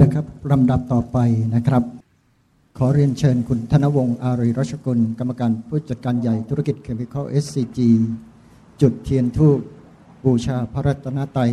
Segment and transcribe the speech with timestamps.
[0.00, 1.18] นะครับลำดับต่อไป
[1.54, 1.82] นะครับ
[2.78, 7.78] ขอเรียนเชิญคุณธนวงศ์อารีรัชกุล กรรมการผู้จัดการใหญ่ธุรกิจเคมีคอล SCG
[8.80, 9.58] จุดเทียนทูป
[10.24, 11.52] บูชาพระรัตนตรัย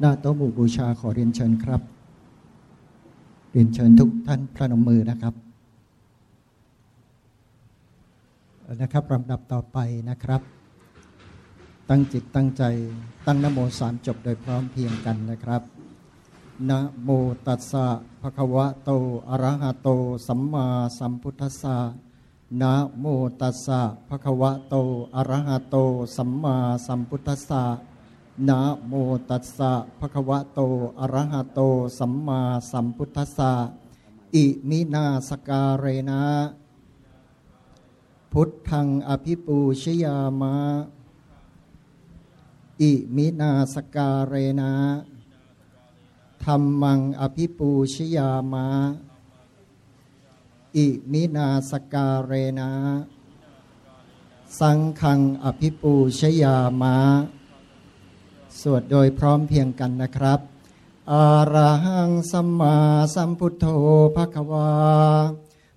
[0.00, 1.80] หน้าโต๊ะหมู่บูชาขอเรียนเชิญครับ
[3.52, 5.34] เรียนเชิญทุกท่านพระนมมือนะครับ
[8.82, 9.78] นะครับลำดับต่อไป
[10.10, 10.42] นะครับ
[11.88, 12.62] ตั้งจิตตั้งใจ
[13.26, 15.62] ตั้งนโมสามจบโดยพร้อมเพียงกันนะครับ
[16.66, 17.08] นะโม
[17.46, 17.86] ตัสสะ
[18.20, 18.90] ภะคะวะโต
[19.30, 19.88] อะระหะโต
[20.26, 20.66] สัมมา
[20.98, 21.76] สัมพุทธัสสะ
[22.60, 23.04] นะโม
[23.40, 24.74] ตัสสะภะคะวะโต
[25.16, 25.76] อะระหะโต
[26.16, 27.64] สัมมาสัมพุทธัสสะ
[28.48, 28.58] นะ
[28.88, 28.92] โม
[29.30, 30.60] ตัสสะภะคะวะโต
[31.00, 31.60] อะระหะโต
[31.98, 32.40] สัมมา
[32.70, 33.52] สัมพุทธัสสะ
[34.34, 36.22] อิมินาสการเรนะ
[38.32, 40.54] อิมินาสักกาเรนะ พุทธังอภิปูชยามะ
[42.80, 44.72] อิมินาสักกาเรนะ
[46.44, 48.68] ธัมมังอภิปูชยามะ
[50.76, 52.70] อิมินาสักกาเรนะ
[54.58, 56.96] สังฆังอภิปูชยามะ
[58.60, 60.40] สวดโดยพร้อมเพียงกันนะครับ
[61.12, 62.76] อะระหังสัมมา
[63.14, 63.66] สัมพุทโธ
[64.16, 64.72] ภควา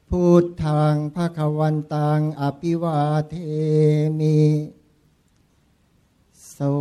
[0.09, 3.35] พุทธังภควันตังอภิวาเท
[4.19, 4.37] มิ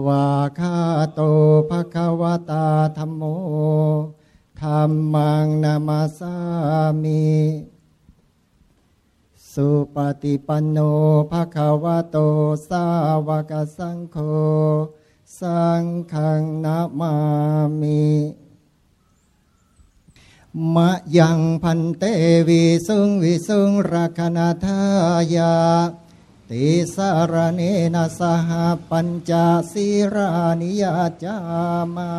[0.06, 0.28] วา
[0.58, 0.76] คา
[1.14, 1.20] โต
[1.70, 3.22] ภะคะวตาธรรมโม
[4.60, 6.36] ธรรมังนามาสา
[7.02, 7.30] มิ
[9.52, 10.78] สุปฏิปันโน
[11.30, 12.16] ภะคะวะโต
[12.68, 12.84] สา
[13.26, 14.16] วกสังโฆ
[15.40, 17.12] สังฆังนามา
[17.80, 18.04] มิ
[20.74, 22.04] มะยังพันเต
[22.48, 24.80] วิสุงวิสุงรักนาทา
[25.34, 25.54] ยา
[26.54, 27.60] ติสารเน
[27.94, 28.50] นะสห
[28.90, 29.32] ปัญจ
[29.72, 30.28] ศีรา
[30.60, 31.36] นิยาจา
[31.94, 32.10] มา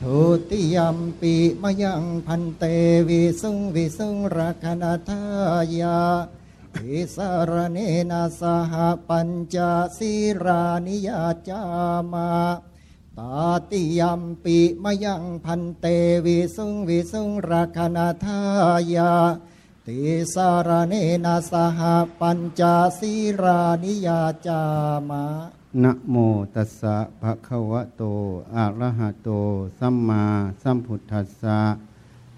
[0.00, 0.20] ทุ
[0.50, 2.64] ติยมปีมยังพันเต
[3.08, 5.22] วิสุงวิสุงรักนาทา
[5.80, 6.00] ยา
[6.74, 7.78] ติสารเน
[8.10, 8.72] นะสห
[9.08, 9.56] ปัญจ
[9.98, 10.12] ศี
[10.44, 11.62] รานิยาจา
[12.12, 12.30] มา
[13.18, 15.86] ตาติยมปีมยังพันเต
[16.24, 18.38] วิสุงวิสุงรักนาทา
[18.94, 19.12] ยา
[19.90, 20.00] ติ
[20.34, 21.80] สารเนนะสห
[22.18, 22.62] ปัญจ
[22.98, 24.62] ศีรานิยาจา
[25.08, 25.24] มะ
[25.82, 26.14] นะโม
[26.54, 28.02] ตัสสะภะคะวะโต
[28.56, 29.28] อะระหะโต
[29.78, 30.24] สัมมา
[30.62, 31.60] สัมพุทธัสสะ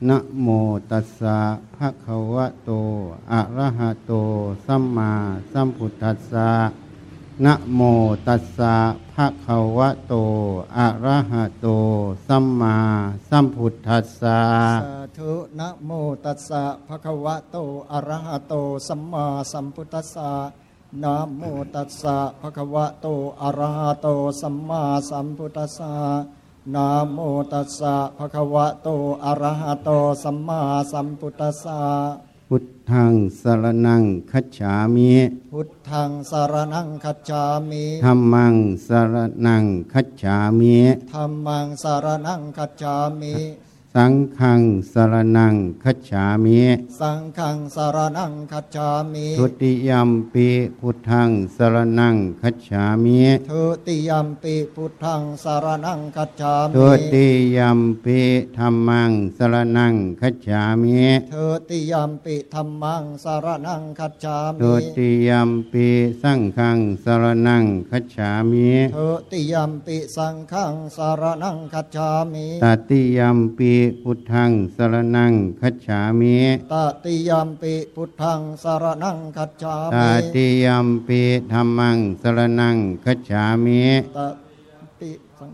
[0.09, 0.49] นะโม
[0.91, 1.39] ตัสสะ
[1.77, 2.71] ภะคะวะโต
[3.33, 4.13] อะระหะโต
[4.67, 5.13] สัมมา
[5.53, 6.51] สัมพุทธัสสะ
[7.45, 7.81] นะโม
[8.27, 8.75] ตัสสะ
[9.21, 10.15] ภะคะวะโต
[10.79, 11.67] อะระหะโต
[12.29, 12.77] สัมมา
[13.29, 14.41] สัมพุทธัสสะ
[14.85, 15.91] สาธุนะโม
[16.25, 17.57] ตัสสะภะคะวะโต
[17.93, 18.55] อะระหะโต
[18.89, 20.31] สัมมาสัมพุทธัสสะ
[21.03, 21.43] นะโม
[21.75, 23.07] ตัสสะภะคะวะโต
[23.43, 24.07] อะระหะโต
[24.41, 25.93] สัมมาสัมพุทธัสสะ
[26.75, 27.19] นะโม
[27.53, 28.89] ตัสสะภะคะวะโต
[29.25, 29.91] อะระหะโต
[30.23, 30.61] สัมมา
[30.93, 35.13] สัมพุทธัสสะ พุทธังสรนังคัจฉามิ
[35.53, 38.55] พุทธังสารนังคัจฉามิธัมมัง
[38.87, 39.15] สร
[39.47, 40.77] นังคัจฉามิ
[41.13, 43.35] ธัมมังสารนังคัจฉามิ
[43.95, 44.61] สังฆัง
[44.93, 45.55] สรนัง
[45.85, 46.61] คัจฉามิ
[47.01, 50.47] สังฆังสารนังคัจฉามิทุติยมปี
[50.81, 57.27] พุทธังสรนังคัจฉามิทุติยมปิพุทธังสารนังคัจฉามิทุติ
[57.57, 58.19] ยมปี
[58.57, 65.87] ธรรมังสรนังคัจฉามิทุติยมปิธรรมังสารนังคัจฉาทุมิติยมปี
[66.23, 76.39] สังฆังสรนังคัจฉามิทุติยมปิสังฆังสารนังคัจฉามิตติยมปีพุทธังสรนังคัจฉามิ
[76.73, 76.75] ต
[77.05, 81.21] ติยมปิพุทธังสารนังคัจฉาตมิติยมปี
[81.53, 84.48] ธรรมังสรนังคัจฉามิตติสัง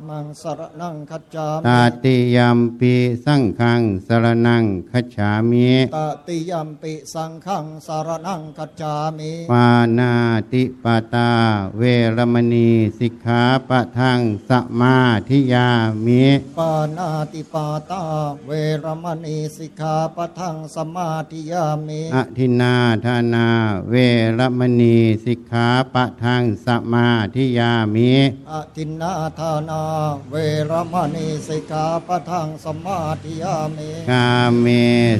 [0.08, 2.94] มังสารนังคัจฉาตมิติยมปี
[3.24, 10.12] สังฆังสรนังคัจฉามิตติยมปิสังฆังสารนังคัจฉามิปานา
[10.52, 11.30] ติปาตา
[11.76, 11.82] เว
[12.16, 14.50] รมณีสิกขาปะทังส
[14.80, 14.96] มา
[15.28, 15.68] ธิยา
[16.04, 16.24] มิ
[16.58, 18.02] ปานาติปาตา
[18.46, 18.50] เว
[18.84, 22.74] รมณีสิกขาปะทังสมาธิยามิอทินนา
[23.04, 23.46] ธานา
[23.90, 23.94] เว
[24.38, 28.12] รมณีสิกขาปะทังสมาธิยามิ
[28.50, 29.82] อทินนาทานา
[30.30, 30.34] เว
[30.70, 34.28] รมณีสิกขาปะทังสมาธิยามิกา
[34.60, 34.66] เม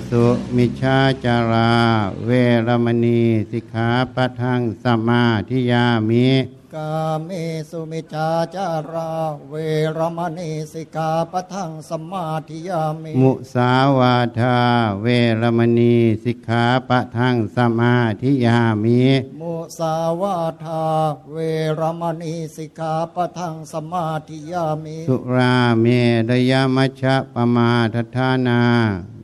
[0.08, 0.24] สุ
[0.56, 1.72] มิชาจารา
[2.24, 2.30] เว
[2.66, 6.28] รมณีสิกขาปะทังสมาธิยามิ
[6.74, 6.92] กกา
[7.24, 7.30] เม
[7.70, 9.10] สุมิจาจารา
[9.48, 9.54] เว
[9.96, 14.56] รมณีสิกขาปะทังสมมาธิยามิมุสาวาทา
[15.02, 15.06] เว
[15.40, 15.94] รมณี
[16.24, 19.02] สิกขาปะทังสมาธิยามิ
[19.40, 20.84] มุสาวาทา
[21.32, 21.38] เว
[21.78, 25.84] รมณีสิกขาปะทังสมมาธิยามิ สุราเม
[26.28, 28.62] รยมัชฌะปมาทฐานา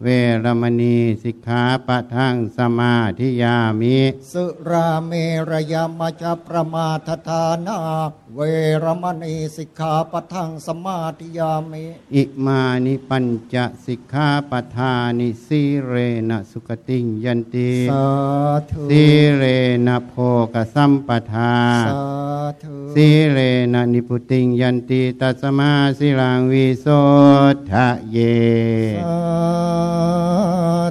[0.03, 0.09] เว
[0.45, 3.99] รมณีสิกขาปะทังสมาธิยามิ
[4.33, 5.13] สุราเม
[5.51, 7.79] รยมัจจประมาทฐานา
[8.35, 8.41] เว
[8.85, 11.85] รมณีสิกขาปะทังสมมาธิยามิ
[12.15, 13.25] อิมานิปัญ
[13.55, 15.95] จสิกขาปทานิสีเร
[16.29, 18.07] นะสุขติงยันติสา
[18.71, 19.05] ธุสี
[19.37, 19.43] เร
[19.87, 20.15] นะโภ
[20.55, 21.55] กสัมปทา
[21.87, 22.03] สา
[22.63, 23.39] ธุสีเร
[23.73, 26.87] นะนิพุติงยันติตัสมาสิลังวิโส
[27.71, 28.17] ทะเย
[29.07, 29.19] สา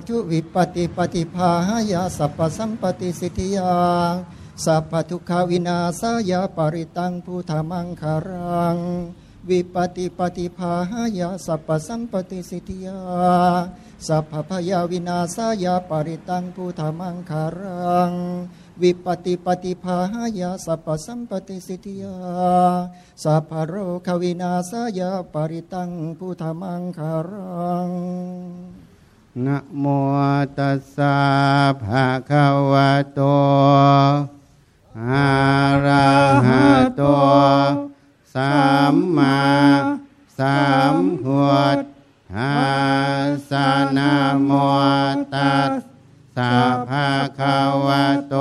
[0.07, 3.73] ธุวิปติปฏิภาหายาสัพพสัมปติสิทธิยา
[4.65, 8.77] สัพพทุกขาวินาสายาปริตังพุทธรรมังคารัง
[9.49, 12.99] วิปติปฏิภาหายาสัพพสัมปติสิทธิยา
[14.07, 18.11] สัพพพยาวินาสายาปริตังพุทธรรมังคารัง
[18.81, 22.17] วิปติปฏิภาหายาสัพพสัมปติสิทธิยา
[23.23, 23.73] สัพพโร
[24.05, 27.89] ควินาสายาปริตังพุทธมังคารัง
[29.45, 29.85] นะโม
[30.57, 31.17] ตัสสะ
[31.83, 33.19] ภะคะวะโต
[34.97, 35.29] อะ
[35.85, 36.09] ระ
[36.47, 37.03] หะโต
[38.33, 38.57] สั
[38.93, 39.39] มมา
[40.39, 40.61] สั
[40.93, 41.77] มพุท
[42.33, 42.59] ธั
[43.25, 44.51] สสะนะโม
[45.33, 45.71] ตัส
[46.35, 46.55] สะ
[46.89, 47.09] ภะ
[47.39, 48.35] คะวะโต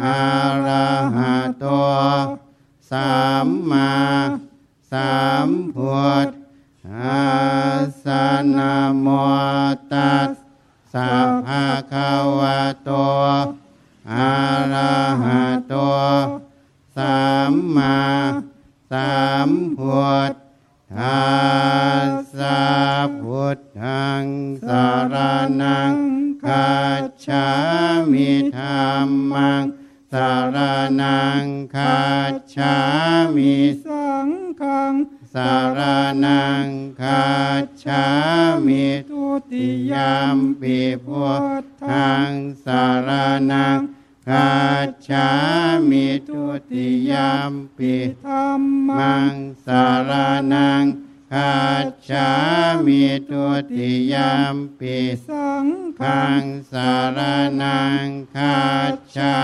[0.00, 0.20] อะ
[0.66, 1.66] ระหะโต
[2.90, 3.14] สั
[3.46, 3.94] มมา
[4.92, 5.14] สั
[5.46, 6.28] มพุท
[6.86, 7.24] ธั
[7.80, 8.24] สสะ
[8.56, 9.06] นะโม
[9.92, 10.30] ตัส
[10.92, 11.12] สะ
[11.44, 12.90] ภะคะวะโต
[14.10, 14.34] อะ
[14.72, 15.74] ระหะโต
[16.96, 17.98] สัมมา
[18.90, 19.18] สั
[19.48, 20.32] มพุท
[20.94, 21.24] ธั
[22.08, 22.64] สสะ
[23.20, 24.24] พุทธัง
[24.66, 25.14] สาร
[25.62, 25.96] นัง
[26.44, 27.48] คัจฉา
[28.10, 29.64] มิธรรมัง
[30.12, 30.56] สาร
[31.02, 32.76] นังคัจฉา
[33.36, 33.54] มิ
[33.86, 34.28] สัง
[34.60, 34.94] ฆัง
[35.34, 35.80] สาร
[36.24, 36.68] นัง
[37.00, 37.28] คั
[37.62, 38.06] จฉา
[38.66, 41.26] มิทุติติยามปิพุ
[41.62, 42.30] ทธัง
[42.64, 43.08] สาร
[43.52, 43.78] นัง
[44.28, 44.54] คั
[44.86, 45.28] จฉา
[45.88, 47.94] มิทุติยามปิ
[48.24, 49.34] ธรรมัง
[49.64, 50.10] สาร
[50.52, 50.84] นัง
[51.32, 52.30] คัจฉา
[52.86, 53.46] มิทุ
[53.76, 54.96] ติยามปิ
[55.28, 55.66] สัง
[56.00, 57.18] ฆัขังสาร
[57.62, 58.06] นัง
[58.36, 59.36] คัจฉา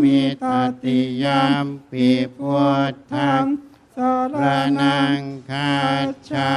[0.00, 0.44] มิต
[0.82, 2.56] ติยามปิพุ
[2.92, 3.44] ทธัง
[3.96, 6.52] สาระนังคัจฉา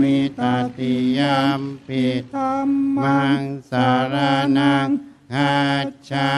[0.00, 0.40] มิต
[0.78, 4.14] ติยามปิธรรมัมังสาร
[4.58, 4.88] นัง
[5.32, 6.30] คัจฉา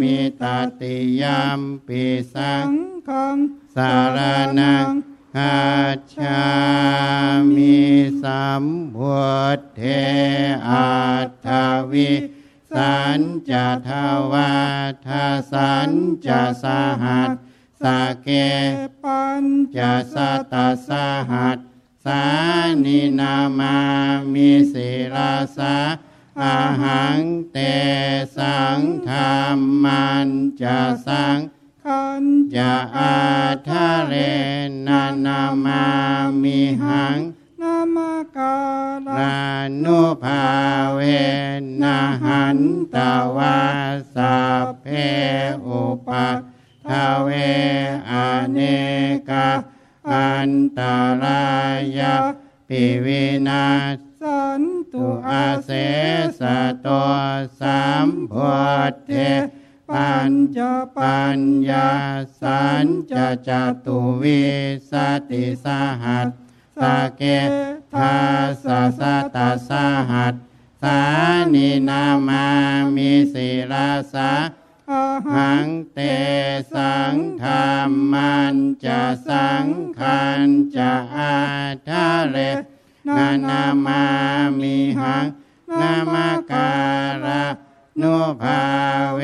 [0.00, 0.42] มิต
[0.80, 2.04] ติยามปิ
[2.34, 2.70] สัง
[3.08, 3.38] ฆัง
[3.76, 4.18] สาร
[4.60, 4.88] นัง
[5.36, 5.64] คั
[5.96, 6.44] จฉา
[7.54, 7.78] มิ
[8.22, 8.64] สัม
[8.96, 9.22] พุ
[9.58, 9.82] ทเท
[10.68, 10.94] อั
[11.26, 11.48] ตถ
[11.92, 12.12] วิ
[12.74, 13.20] สัญ
[13.50, 13.90] จะท
[14.32, 14.54] วา
[15.06, 15.08] ท
[15.52, 15.90] สัญ
[16.26, 16.64] จะส
[17.02, 17.30] หัส
[17.84, 17.86] ส
[18.22, 18.28] เก
[19.04, 19.44] ปัญ
[19.76, 20.54] จะสตต
[20.88, 20.90] ส
[21.30, 21.58] หัส
[22.04, 22.24] สา
[22.84, 23.76] นินามา
[24.32, 25.76] มิสิราสา
[26.40, 27.20] อาหัง
[27.52, 27.58] เต
[28.36, 30.28] สังธรรมัน
[30.62, 31.38] จะสัง
[31.84, 33.16] ขันจะอา
[33.68, 34.12] ทะเร
[34.86, 35.84] นานามา
[36.42, 37.18] มิหัง
[37.60, 38.56] นามากา
[39.18, 39.42] รา
[39.82, 40.44] นุภา
[40.92, 41.00] เว
[41.82, 42.58] นะหัน
[42.94, 42.96] ต
[43.36, 43.58] วา
[44.14, 44.86] สัพเพ
[45.66, 46.53] อุปัฏ
[46.88, 46.90] ท
[47.22, 47.28] เว
[48.10, 48.12] อ
[48.52, 48.58] เน
[49.28, 49.48] กา
[50.12, 50.80] อันต
[51.22, 51.44] รา
[51.98, 52.14] ยา
[52.68, 53.64] ปิวินา
[54.20, 55.70] สันตุอาเส
[56.38, 56.88] สะโต
[57.60, 58.52] สัมพุ
[58.90, 59.12] ทเท
[59.90, 60.58] ปัญจ
[60.96, 61.90] ปัญญา
[62.40, 63.50] สัญจะจ
[63.84, 64.42] ตุวิ
[64.90, 64.92] ส
[65.30, 65.66] ติส
[66.02, 66.28] หัส
[66.80, 66.82] ส
[67.16, 67.22] เก
[67.94, 68.16] ทา
[68.64, 68.66] ส
[68.98, 69.70] สะตาส
[70.10, 70.34] หัส
[70.82, 71.00] สา
[71.54, 72.46] นินามา
[72.94, 74.30] มิสิราสา
[74.88, 75.98] หัหังเต
[76.74, 77.50] สังธร
[77.88, 79.66] รมันจะสัง
[79.98, 81.36] ขันจะอา
[81.88, 82.36] ทะเร
[83.16, 84.04] นานามา
[84.60, 85.26] มิหัง
[85.80, 86.72] นามากา
[87.24, 87.46] ระ
[88.00, 88.62] นุภา
[89.14, 89.20] เว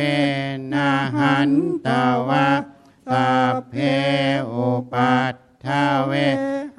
[0.73, 1.50] นะหัน
[1.87, 1.88] ต
[2.29, 2.50] วะ
[3.11, 3.75] สัพเพ
[4.50, 5.67] อุปัฏฐ
[6.07, 6.12] เว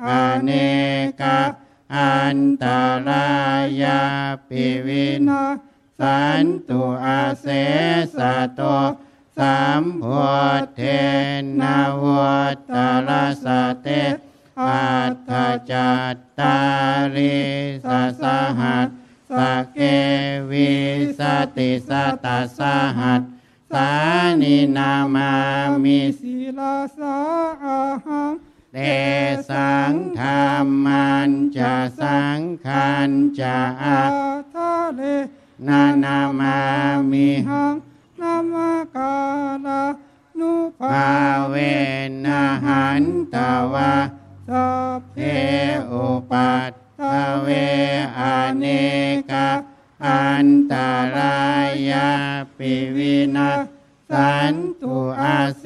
[0.08, 0.10] อ
[0.44, 0.50] เน
[1.22, 1.40] กา
[1.96, 2.66] อันต
[3.08, 3.30] รา
[3.82, 4.02] ยา
[4.48, 5.71] ปิวินา
[6.02, 7.48] สันตุอาเส
[8.18, 8.62] สะโต
[9.38, 10.32] สัมพุ
[10.62, 10.82] ทเท
[11.62, 12.76] นาวัตต
[13.08, 13.10] ร
[13.44, 13.46] ส
[13.82, 13.88] เต
[14.68, 15.32] อัตถ
[15.72, 16.58] จัตตา
[17.16, 17.40] ริ
[17.88, 17.90] ส
[18.22, 18.24] ส
[18.60, 18.88] หัส
[19.38, 19.40] ส
[19.74, 19.80] เก
[20.50, 20.72] วิ
[21.20, 21.22] ส
[21.58, 21.92] ติส
[22.26, 22.28] ต
[22.58, 22.60] ส
[22.98, 23.22] หัส
[23.72, 23.90] สา
[24.42, 25.32] นินามา
[25.84, 27.18] มิศิลาสา
[27.64, 28.34] อาหัง
[28.74, 28.78] เต
[29.50, 34.00] สังธรรมันจะสังขันจะอา
[34.54, 35.02] ทะเล
[35.68, 36.56] นานามา
[37.12, 37.76] มิหัง
[38.22, 38.54] นาม
[38.96, 39.16] กา
[39.66, 39.84] ลา
[40.40, 41.10] นุภา
[41.50, 41.56] เว
[42.26, 43.04] นะหัน
[43.34, 43.36] ต
[43.74, 43.96] วะ
[44.50, 45.18] สัพเพ
[45.92, 47.02] อุปัตถ
[47.42, 47.48] เว
[48.20, 48.22] อ
[48.58, 48.66] เน
[49.32, 49.50] กา
[50.06, 50.74] อันต
[51.16, 51.42] รา
[51.90, 52.10] ยา
[52.58, 53.52] ปิวินา
[54.10, 55.66] สันตุอาเส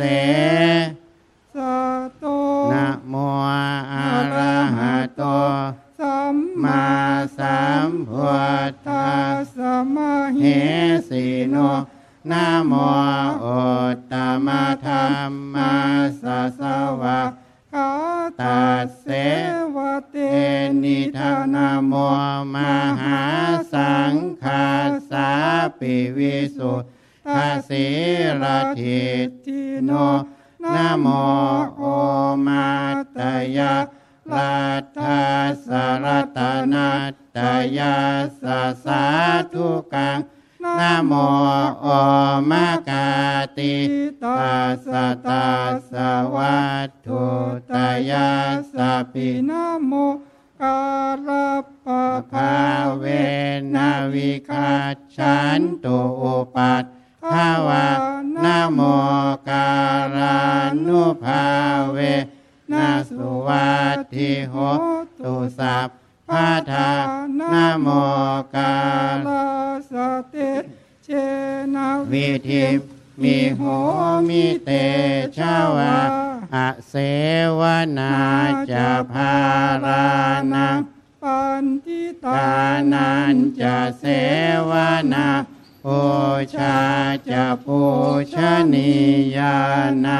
[88.73, 88.91] นี
[89.37, 89.57] ยา
[90.05, 90.19] นา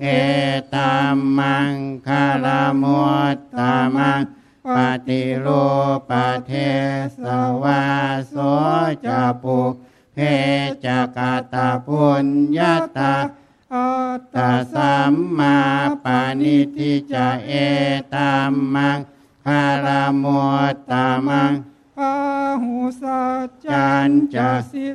[0.00, 0.06] เอ
[0.74, 1.74] ตัมมัง
[2.06, 2.46] คาร
[2.82, 3.02] มุ
[3.36, 4.20] ตตามัง
[4.74, 4.76] ป
[5.08, 5.64] ฏิรู
[6.08, 6.10] ป
[6.46, 6.52] เท
[7.22, 7.24] ส
[7.62, 7.82] วา
[8.28, 8.34] โส
[9.04, 9.60] จะปุ
[10.12, 10.18] เพ
[10.84, 12.26] จะกาตาปุญ
[12.58, 13.14] ญาตา
[13.72, 15.56] อัตตาสัมมา
[16.04, 17.50] ปานิทิจะเอ
[18.14, 18.98] ตัมมัง
[19.44, 19.86] คาร
[20.22, 20.42] มุ
[20.74, 21.52] ตตามัง
[21.96, 22.14] พา
[22.62, 24.86] หุสัจจันจะสิ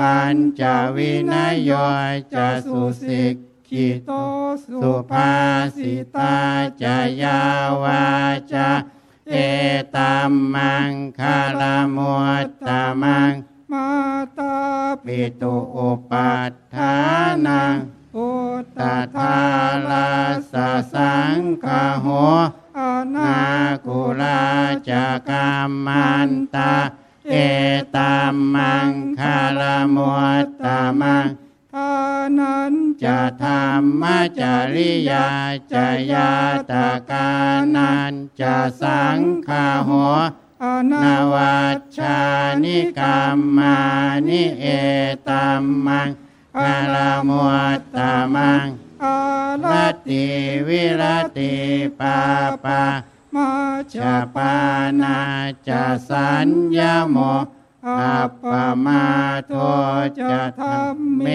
[0.00, 0.62] ปัญจ
[0.96, 1.70] วินัยโย
[2.34, 3.34] จะสุสิก
[3.68, 4.12] ขิโต
[4.64, 5.32] สุภา
[5.76, 6.36] สิตา
[6.82, 7.42] จะยา
[7.82, 8.04] วา
[8.52, 8.70] จา
[9.30, 9.34] เอ
[9.94, 11.62] ตัมมังคาร
[11.96, 12.14] มุ
[12.46, 13.32] ตตามัง
[13.72, 13.88] มา
[14.38, 14.56] ตา
[15.04, 16.94] ปิตุอุปัฏฐา
[17.46, 17.76] นัง
[18.14, 18.28] ปุ
[18.62, 18.80] ต
[19.16, 19.38] ตา
[19.90, 20.10] ลา
[20.52, 20.54] ส
[20.94, 21.66] สังค
[22.00, 22.06] โห
[22.78, 22.80] อ
[23.14, 23.40] นานา
[23.86, 24.42] กุลา
[24.88, 25.48] จะกา
[25.86, 26.72] มันตา
[27.30, 27.36] เอ
[27.96, 29.62] ตัมมังคาร
[29.94, 30.12] มุ
[30.44, 31.28] ตตามัง
[31.72, 31.92] ทา
[32.38, 34.02] นันจะธรรม
[34.40, 34.42] จ
[34.74, 35.28] ริยา
[35.72, 36.30] จะยา
[36.70, 37.30] ตากา
[37.74, 39.90] นันจะสังฆาห
[40.62, 42.20] อานนวัชชา
[42.64, 43.76] นิกรรมา
[44.28, 44.64] นิเอ
[45.28, 46.08] ตัมมัง
[46.60, 46.96] คาร
[47.28, 47.44] มุ
[47.78, 48.66] ตตามัง
[49.02, 49.16] อา
[49.62, 50.26] รัลัตติ
[50.66, 51.02] วิร
[51.36, 51.54] ติ
[51.98, 52.18] ปา
[52.64, 52.82] ปา
[53.34, 53.50] มา
[53.92, 54.54] ชาปา
[55.00, 55.18] นา
[55.68, 56.78] จะสัญญ
[57.10, 57.16] โม
[58.00, 58.44] อัปป
[58.84, 59.04] มา
[59.46, 59.52] โท
[60.30, 61.26] จะธรรมเม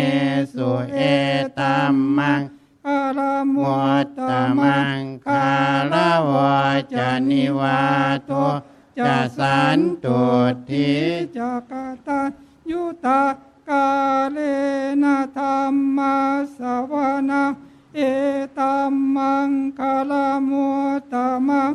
[0.54, 0.98] สุเอ
[1.60, 2.42] ตัมมัง
[2.84, 3.20] คาร
[3.54, 5.48] มุมุตตะมังคา
[5.92, 5.96] ร
[6.30, 6.62] วะ
[6.94, 7.82] จะนิวา
[8.26, 8.32] โต
[8.98, 10.22] จะสันตุ
[10.70, 10.92] ทิ
[11.38, 11.74] จัก
[12.08, 12.30] ตัน
[12.72, 13.24] ยุตา
[13.70, 13.90] กา
[14.32, 14.38] เล
[15.04, 16.00] นะธรรม
[16.58, 16.60] ส
[16.92, 16.94] ว
[17.30, 17.44] นา
[17.96, 18.02] เอ
[18.58, 19.50] ตัมมัง
[19.80, 20.14] คาล
[20.50, 21.14] มุตต
[21.48, 21.72] มัง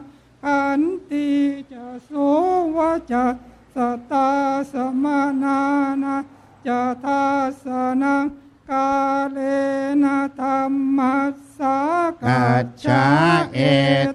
[0.46, 1.28] อันติ
[1.72, 2.10] จะโส
[2.76, 3.26] วะจะ
[3.74, 3.76] ส
[4.12, 4.30] ตา
[4.72, 5.60] สมานา
[6.02, 6.16] นา
[6.66, 7.24] จะทั
[7.62, 7.64] ส
[8.02, 8.24] นัง
[8.70, 8.90] กา
[9.30, 9.38] เล
[10.02, 10.98] นะธรรม
[11.56, 11.78] สา
[12.22, 13.06] กัจฉา
[13.54, 13.58] เอ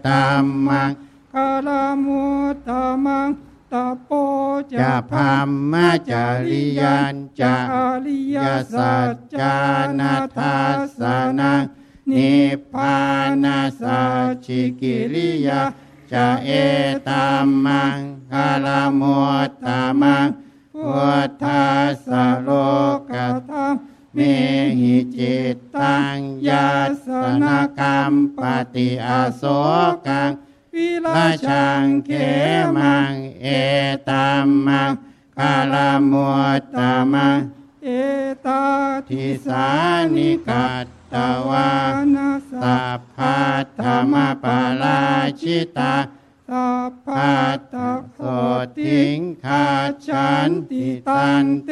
[0.08, 0.92] ตัมมัง
[1.34, 1.70] คาล
[2.06, 2.70] มุตต
[3.06, 3.30] มัง
[3.72, 4.12] ตะโป
[4.80, 8.38] จะพัมมะจาริยันจะอริย
[8.74, 9.58] สัจจา
[9.88, 11.04] นานาทัทสสสส
[11.40, 11.64] นัง
[12.12, 12.98] นิพพา
[13.44, 15.62] นาสัจจิกิริยา
[16.12, 16.50] จะเอ
[17.08, 18.00] ตัมมัง
[18.32, 18.68] คาร
[19.00, 20.28] มุตตามัง
[20.74, 22.50] พุทธัสสะโล
[23.10, 23.14] ก
[23.50, 23.74] ธรรม
[24.14, 24.20] เม
[24.80, 26.70] หิจิตตังยา
[27.06, 27.08] ส
[27.44, 27.46] น
[27.80, 28.40] กรรมป
[28.76, 29.44] ฏิอาโส
[30.08, 30.32] กัง
[30.74, 33.48] วิราราชัชังงเขเขมัมังงเอ
[34.10, 34.92] ตัมมัง
[35.38, 35.76] คาร
[36.12, 37.40] มุตตามัง
[37.84, 37.88] เอ
[38.46, 38.62] ตา
[39.10, 39.68] ทิสา
[40.16, 40.86] นิกัต
[41.16, 41.18] ต
[41.50, 41.72] วา
[42.16, 43.40] นาสัสัพพพะ
[43.80, 45.02] ธรรมปารา
[45.42, 45.96] ชิตา
[46.50, 48.20] สัพพะปัตตะโส
[48.78, 49.68] ทิงขา
[50.08, 51.72] ชันติตันเต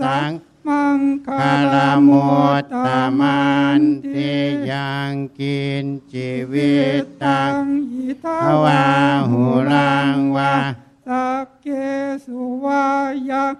[0.00, 0.30] สัง
[0.66, 3.42] มังคคาลลโมมุตตตมัมั
[3.78, 4.34] นนติติ
[4.70, 8.86] ยังกินชีวิวิตตัตังงอิทาภวา
[9.30, 10.56] หุรังวา
[11.06, 11.68] สักเก
[12.24, 12.84] สุวา
[13.30, 13.54] ยัง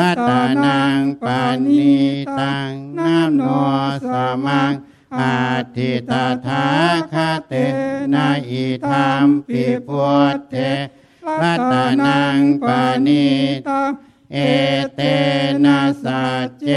[0.00, 0.30] รัต
[0.64, 1.92] นังปานิ
[2.40, 3.42] ตังนาโน
[4.10, 4.12] ส
[4.44, 4.72] มัง
[5.20, 5.38] อา
[5.76, 6.12] ทิต
[6.46, 6.66] ถา
[7.12, 7.14] ค
[7.48, 7.52] เต
[8.14, 10.54] นะอิธรรมปิพุทเท
[11.40, 11.74] รัต
[12.06, 13.26] นังปานิ
[13.68, 13.90] ตัง
[14.32, 14.38] เอ
[14.94, 15.00] เต
[15.64, 16.68] นะสัจเจ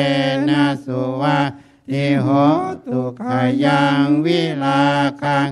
[0.49, 1.39] นะสุวะ
[1.89, 2.27] ติโห
[2.85, 3.21] ตุข
[3.65, 4.83] ยังวิลา
[5.21, 5.47] คัง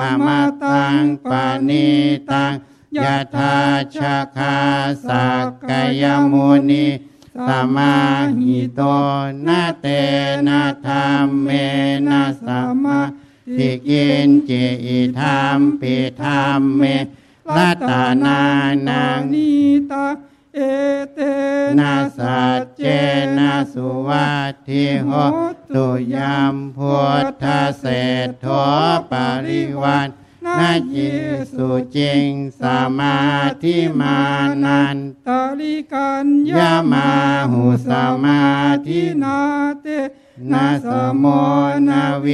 [0.00, 0.28] อม
[0.62, 1.86] ตังปานิ
[2.30, 2.52] ตัง
[2.96, 3.56] ยะธา
[3.96, 3.98] ช
[4.36, 4.58] คา
[5.06, 5.70] สักก
[6.02, 6.86] ยมุนี
[7.48, 7.96] สมา
[8.38, 8.80] หิโต
[9.46, 9.86] นะเต
[10.46, 11.48] นะธรรมเม
[12.08, 13.00] นะสัมมา
[13.56, 16.82] ทิกินจิอิธรรมปิธรรมเม
[17.56, 17.92] รัต
[18.24, 18.40] นา
[18.88, 19.52] นังนิ
[19.90, 20.06] ตา
[20.54, 20.58] เอ
[21.14, 21.18] เต
[21.78, 22.84] นาสัจเจ
[23.38, 24.30] นะสุวั
[24.68, 25.10] ติโห
[25.74, 27.44] ตุยามพุทธ
[27.78, 28.46] เศรษฐ
[29.10, 29.12] ป
[29.46, 30.08] ริวัน
[30.58, 31.10] นาจิ
[31.54, 32.28] สุจริง
[32.60, 32.62] ส
[32.98, 33.18] มา
[33.62, 34.18] ธิมา
[34.64, 35.28] นันต
[35.58, 37.08] ลิกัญยามา
[37.50, 37.90] หุส
[38.24, 38.40] มา
[38.86, 39.38] ธินา
[39.82, 39.86] เต
[40.52, 40.88] นาส
[41.18, 41.24] โม
[41.88, 42.26] นาเว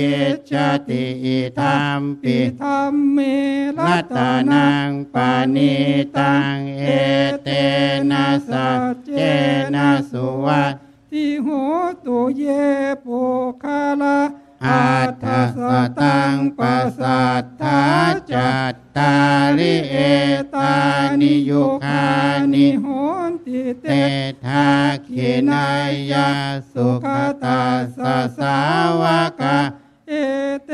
[0.50, 0.52] ช
[0.88, 3.18] ติอิธรรมปิธรรมเม
[3.78, 4.18] รัต
[4.50, 5.75] นังปานิ
[6.18, 6.85] ตังเอ
[7.42, 7.49] เต
[8.11, 9.20] นะสัจเจ
[9.75, 10.75] นะสุวัต
[11.11, 11.49] ติโห
[12.04, 12.44] ตุเย
[13.04, 13.20] ปุ
[13.62, 14.18] คาลา
[15.60, 17.82] สตังปัสสัทธา
[18.32, 19.14] จัตตา
[19.58, 19.96] ริเอ
[20.56, 20.76] ตา
[21.20, 22.06] นิยุคา
[22.52, 22.86] นิโห
[23.30, 23.86] นติเต
[24.44, 24.68] ทา
[25.06, 25.68] ขินา
[26.12, 26.30] ยา
[26.72, 27.06] สุข
[27.44, 27.62] ตา
[27.96, 27.98] ส
[28.38, 28.58] สา
[29.00, 29.02] ว
[29.40, 29.60] กะ
[30.08, 30.12] เอ
[30.66, 30.72] เต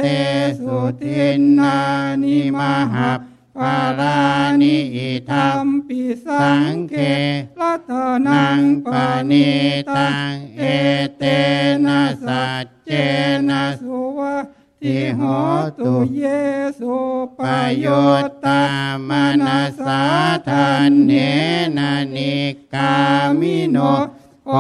[0.60, 1.78] สุทินนา
[2.22, 2.60] นิม
[2.92, 3.20] หัป
[3.56, 4.20] ปารา
[4.60, 6.94] นิอิธรรมปิสังเค
[7.60, 7.92] รัต
[8.26, 9.48] นังปานิ
[9.96, 10.62] ตังงเอ
[11.16, 11.22] เต
[11.84, 12.90] นะสัจเจ
[13.48, 14.34] นะสุวะ
[14.86, 15.22] ติโห
[15.78, 16.24] ตุเย
[16.78, 16.98] สุ
[17.38, 17.86] ปโยโย
[18.22, 18.62] ตตาตา
[19.08, 19.10] ม
[19.44, 20.02] นาสา
[20.48, 21.12] ทันเน
[21.76, 22.36] นานิ
[22.74, 22.94] กา
[23.38, 23.78] มิโน
[24.44, 24.50] โค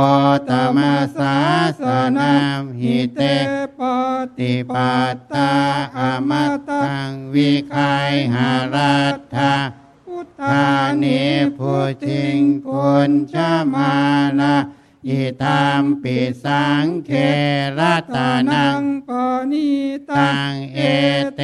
[0.48, 1.36] ตมาสา
[1.82, 1.84] ส
[2.18, 3.22] นามหิเต
[3.78, 3.80] ป
[4.38, 5.52] ติปัตตา
[5.96, 6.30] อม
[6.68, 9.54] ตังวิคายหารัตถา
[10.06, 10.68] พุททา
[11.02, 11.22] นิ
[11.58, 11.74] พุ
[12.06, 13.34] ทิงพุนช
[13.74, 13.92] มา
[14.40, 14.56] ลา
[15.08, 17.10] อิธรรมปิสังเค
[17.78, 18.16] รัต
[18.52, 19.70] นังปานิ
[20.08, 20.80] ตัตังงเอ
[21.36, 21.40] เต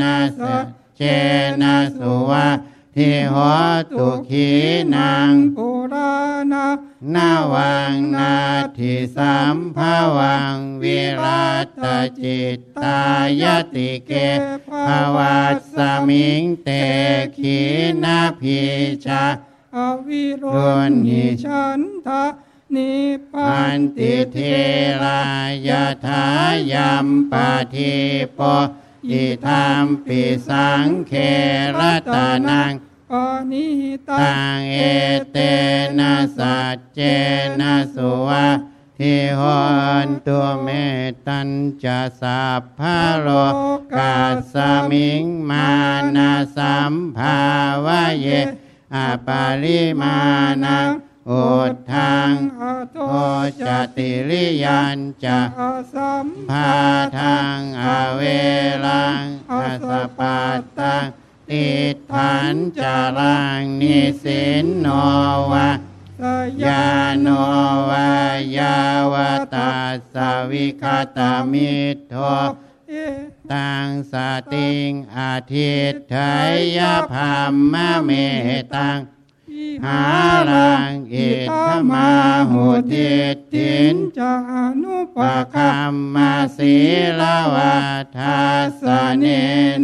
[0.00, 0.56] นะสะ
[0.96, 1.02] เจ
[1.62, 2.48] นะสุวะ
[2.94, 3.34] ทิโห
[3.92, 4.50] ตุขี
[4.94, 6.14] นังปุรา
[6.52, 6.66] ณา
[7.14, 8.34] นาวังนา
[8.76, 9.78] ทิสัมภ
[10.16, 11.48] วังวิรั
[11.82, 11.84] ต
[12.20, 13.02] จิตตา
[13.42, 14.12] ยติเก
[14.86, 15.76] ภวัสส
[16.08, 16.68] มิงเต
[17.36, 17.58] ขี
[18.04, 18.60] นาพิ
[19.06, 19.24] ชา
[19.76, 22.24] อวิโรรวนหิหิฉันทะ
[22.76, 22.94] นิ
[23.32, 24.38] พันติเท
[25.02, 25.22] รา
[25.68, 26.24] ยาทา
[26.72, 27.96] ยัมปะทิ
[28.38, 28.40] ป
[29.10, 31.12] อิธรรมปิสังเค
[31.78, 32.16] รัต
[32.48, 32.72] นัง
[33.10, 33.68] ปานิ
[34.08, 34.78] ตังเอ
[35.32, 35.36] เต
[35.98, 37.00] นะสัจเจ
[37.60, 38.48] นะสุวะ
[38.98, 39.40] ทิห
[40.06, 40.68] นตัวเม
[41.26, 41.48] ตัญ
[41.84, 43.28] จะสัพพะโล
[43.94, 44.16] กั
[44.52, 44.54] ส
[44.90, 45.68] มิงมา
[46.16, 47.40] นาสัมภา
[47.84, 48.28] วะเย
[48.94, 50.16] อปาริมา
[50.64, 50.90] ณัง
[51.28, 51.46] อุ
[51.92, 52.98] ทังอาโท
[53.66, 55.40] จติริยันจะ
[55.94, 56.74] สัมพา
[57.18, 57.84] ทางอ
[58.16, 58.22] เว
[58.86, 59.54] ลังอ
[59.88, 61.06] สปัตตัง
[61.50, 61.66] ติ
[62.12, 64.86] ทันจารังนิสินโน
[65.52, 65.70] วะ
[66.20, 66.22] ส
[66.64, 66.88] ยา
[67.20, 67.28] โน
[67.90, 68.12] วา
[68.58, 68.78] ยา
[69.12, 69.14] ว
[69.54, 69.72] ตา
[70.12, 70.16] ส
[70.50, 70.84] วิค
[71.16, 72.14] ตามิทโท
[73.52, 74.14] ตังส
[74.52, 76.16] ติงอาทิตไท
[76.54, 76.78] ย
[77.12, 78.10] พามมะเม
[78.74, 78.98] ตัง
[79.84, 80.02] หา
[80.50, 81.50] ลังอิทธ
[81.90, 82.10] มา
[82.50, 83.12] หุทิ
[83.52, 84.34] ตินจา
[84.82, 85.18] นุป
[85.54, 86.74] คัมมาศี
[87.20, 87.22] ล
[87.54, 87.78] วั
[88.16, 88.40] ฏา
[88.80, 88.82] ส
[89.18, 89.24] เน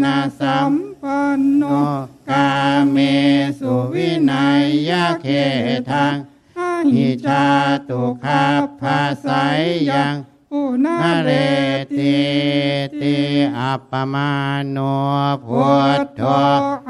[0.02, 1.62] นะสัมปันโน
[2.30, 2.48] กา
[2.90, 2.96] เม
[3.58, 5.26] สุวินัยยะเข
[5.90, 6.16] ทัง
[6.56, 7.46] หิหิชา
[7.88, 8.44] ตุคา
[8.80, 9.60] ภาสัย
[9.90, 11.30] ยังุนาเร
[11.92, 12.18] ติติ
[13.00, 13.16] ติ
[13.58, 14.32] อัปปมา
[14.70, 14.78] โน
[15.44, 16.22] พุทโธ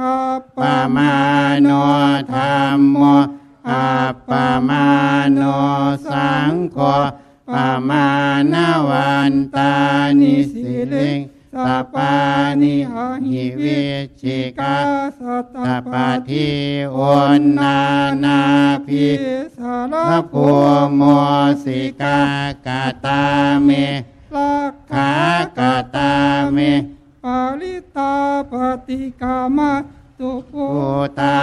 [0.00, 0.60] อัปป
[0.94, 1.12] มา
[1.62, 1.68] โน
[2.34, 3.02] ธรรมโม
[3.70, 4.30] อัปป
[4.68, 4.86] มา
[5.32, 5.40] โน
[6.10, 6.78] สังโฆ
[7.54, 7.56] ป
[7.88, 8.06] มา
[8.52, 8.54] ณ
[8.88, 9.74] วันตา
[10.20, 11.18] นิสิลิง
[11.64, 12.14] สัปา
[12.62, 12.76] นิ
[13.26, 13.80] หิวิ
[14.20, 14.76] ชิกา
[15.18, 16.48] สัสัปปะทิ
[16.92, 16.98] โอ
[17.38, 17.78] นนา
[18.24, 18.40] นา
[18.86, 19.06] ภิ
[19.58, 19.94] สาร
[20.30, 20.46] ภู
[20.96, 21.02] โม
[21.62, 22.20] สิกา
[22.66, 23.22] กาตา
[23.64, 23.68] เม
[24.34, 25.12] ลักขา
[25.58, 26.12] กาตา
[26.52, 26.58] เม
[27.24, 28.14] ปาลิตา
[28.50, 28.52] ป
[28.86, 29.72] ฏิกามา
[30.18, 30.90] ตุปุปู
[31.20, 31.36] ตา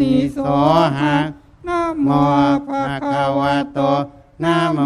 [0.00, 0.38] นิโส
[0.96, 1.16] หะ
[1.66, 2.08] นะโม
[2.68, 3.78] ภะคะวะโต
[4.44, 4.78] นะโม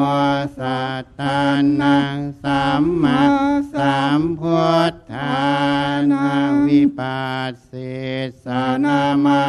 [0.58, 1.38] สัตตา
[1.82, 3.20] นังสัมมา
[3.74, 5.44] สัมพุทธา
[6.12, 6.28] นา
[6.66, 7.94] วิปัสสิ
[8.44, 8.46] ส
[8.84, 9.44] นามา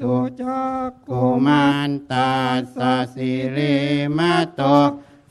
[0.00, 2.32] ตุจักกุมารตา
[2.76, 2.78] ส
[3.14, 3.76] สิริ
[4.18, 4.60] มาโต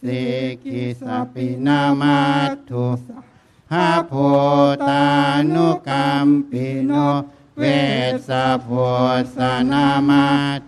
[0.03, 0.21] สิ
[0.63, 2.19] กิสปินามา
[2.69, 2.85] ตุ
[3.69, 4.13] พระโพ
[4.89, 5.07] ตา
[5.53, 6.91] นุกรรมปิโน
[7.57, 7.63] เว
[8.11, 8.67] สสะโพ
[9.35, 9.37] ส
[9.71, 10.25] นามา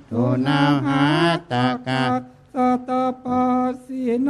[0.09, 1.03] ตุนาหา
[1.51, 1.53] ต
[1.87, 2.03] กะ
[2.55, 2.89] สัตต
[3.23, 4.29] ปัสสิโน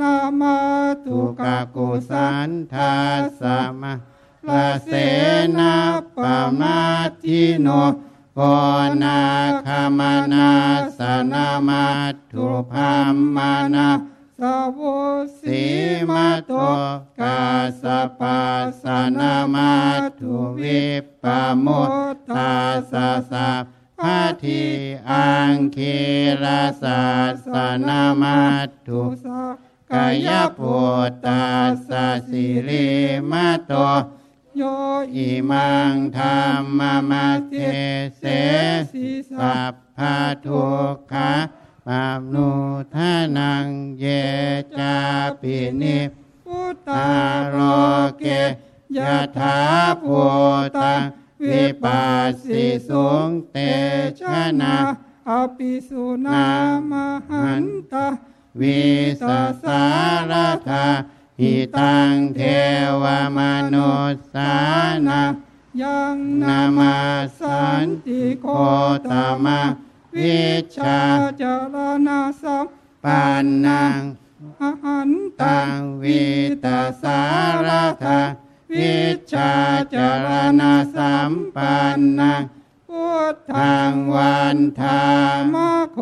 [0.00, 0.56] นามา
[1.04, 1.42] ตุทุก
[1.74, 2.94] กุสันทา
[3.40, 3.42] ส
[3.80, 3.92] มะ
[4.48, 4.92] ลาเส
[5.58, 5.74] นา
[6.16, 6.18] ป
[6.60, 6.78] มา
[7.22, 7.68] ทิโน
[8.34, 8.40] โก
[9.02, 9.20] นา
[9.66, 10.50] คามานา
[10.98, 11.00] ส
[11.32, 11.84] นามา
[12.32, 13.88] ทุพัมมานา
[14.38, 14.80] สาว
[15.40, 15.62] สี
[16.10, 16.52] มาโต
[17.20, 17.40] กา
[17.82, 17.84] ส
[18.20, 18.40] ปา
[18.82, 18.84] ส
[19.18, 19.70] นามา
[20.18, 21.24] ทุวิปป
[21.60, 22.52] โมตตา
[22.90, 22.94] ส
[23.30, 23.50] สะ
[24.00, 24.18] พา
[25.76, 26.44] ทีอังคีร
[26.82, 27.02] สา
[27.52, 27.54] ส
[27.88, 28.40] นามา
[28.86, 29.26] ทุส
[29.90, 30.76] กายปุ
[31.08, 31.44] ตตา
[31.88, 31.90] ส
[32.28, 32.88] สิริ
[33.30, 33.72] มาโต
[34.56, 34.62] โย
[35.14, 36.38] อิมังธรร
[36.78, 37.54] มมาเท
[38.18, 38.22] เส
[39.38, 41.32] สัพพะทุกขะ
[41.86, 42.50] ปานุ
[42.94, 43.66] ทานัง
[43.98, 44.04] เย
[44.78, 44.96] จา
[45.40, 45.98] ปินิ
[46.44, 47.12] พุทธาตา
[47.48, 47.56] โร
[48.18, 48.24] เก
[48.96, 49.58] ยะถา
[50.02, 50.20] ภู
[50.82, 51.02] ตัง
[51.48, 53.56] วิปัสสิสุงเต
[54.20, 54.74] ชะนา
[55.30, 56.44] อภิสุนา
[56.90, 56.92] ม
[57.28, 58.06] หันตา
[58.60, 58.80] วิ
[59.20, 59.22] ส
[59.62, 59.84] สา
[60.30, 60.32] ร
[60.68, 60.86] ธา
[61.40, 62.40] หิตังเท
[63.02, 63.04] ว
[63.36, 63.38] ม
[63.72, 64.52] นุสสา
[65.08, 65.32] นัง
[65.82, 66.96] ยังนานามามา
[67.38, 68.48] สัสันนติติโคโค
[69.06, 69.12] ตต
[69.44, 69.60] มะ
[70.16, 70.44] วิวิ
[70.76, 71.00] ชาชา
[71.40, 72.66] จารณาสัม
[73.04, 73.24] ปา
[73.66, 74.00] นัง
[74.60, 75.10] หัน
[75.40, 76.24] ตัตังงวิ
[76.64, 77.20] ตาสา
[77.66, 77.68] ร
[78.02, 78.20] ธา
[78.72, 78.96] วิ
[79.32, 79.52] ชา
[79.94, 80.28] จาร
[80.60, 82.42] ณาสัมปันนัง
[82.96, 85.04] พุทธัทางวันธา
[85.54, 85.56] ม
[85.92, 85.98] โค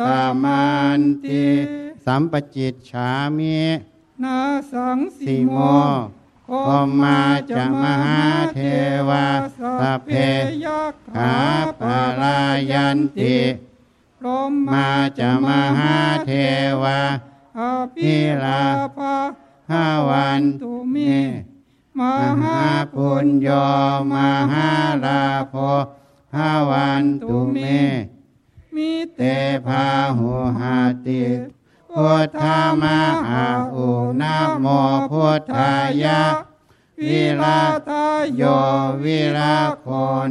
[0.00, 0.02] ต
[0.44, 1.46] มันติ
[2.06, 3.60] สัมปจิตฉามิ
[4.22, 4.38] นา
[4.72, 5.56] สังสิโมโม
[6.48, 8.22] โอมาจะมหา
[8.54, 8.58] เท
[9.08, 9.26] วา
[9.58, 10.08] สพเพ
[10.64, 11.34] ยักขา
[11.80, 13.38] ปารายันติ
[14.18, 15.94] พรหมาจะมหา
[16.26, 16.30] เท
[16.82, 17.00] วา
[17.58, 17.60] อ
[17.94, 18.64] ภิลา
[18.96, 19.16] ภา
[19.70, 21.16] หาวันตุเมมิ
[21.98, 22.00] ม
[22.42, 22.60] หา
[22.94, 23.48] ปุญโย
[24.12, 24.14] ม
[24.52, 24.70] หา
[25.04, 27.56] ลาโพห้าวันตุเม
[28.74, 29.20] มิเต
[29.66, 29.86] พา
[30.18, 31.24] หุหาติ
[31.94, 32.84] พุทธาม
[33.28, 33.88] หาอุ
[34.20, 34.66] นะโม
[35.10, 36.22] พุทธายะ
[37.02, 38.42] วิลาทาโย
[39.04, 39.86] วิลาโค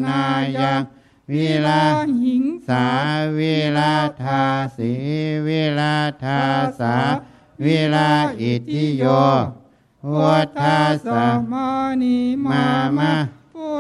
[0.05, 0.23] นา
[0.61, 0.81] ยัง
[1.31, 1.83] วิลา
[2.21, 2.85] หิงสา
[3.37, 4.43] วิลาทา
[4.75, 4.91] สี
[5.47, 6.41] วิลาทา
[6.79, 6.95] สา
[7.65, 9.03] วิลาอิทิโย
[10.03, 11.07] พุทธาส
[11.51, 11.69] มา
[12.01, 12.17] นิ
[12.49, 12.65] มา
[12.97, 13.13] มา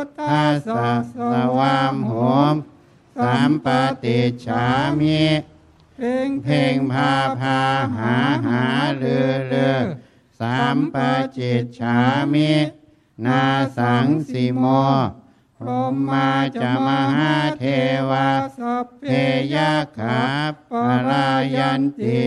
[0.05, 1.15] ทธาสะส
[1.57, 2.13] วามโห
[2.53, 2.55] ม
[3.17, 3.67] สามป
[4.03, 4.65] ฏิจฉา
[4.99, 5.23] มิ
[5.97, 7.59] เพ่งเพ่งพาพา
[7.97, 8.15] หา
[8.47, 8.63] หา
[8.97, 9.81] เรือเรือ
[10.39, 10.95] สามป
[11.37, 11.99] จิตฉา
[12.33, 12.51] มิ
[13.25, 13.43] นา
[13.77, 14.65] สังสิโม
[15.57, 16.29] พรหมา
[16.61, 17.63] จะมหาเท
[18.09, 18.59] วาส
[18.99, 19.03] เพ
[19.53, 20.21] ยะขา
[20.69, 20.71] ป
[21.09, 22.21] รายันติ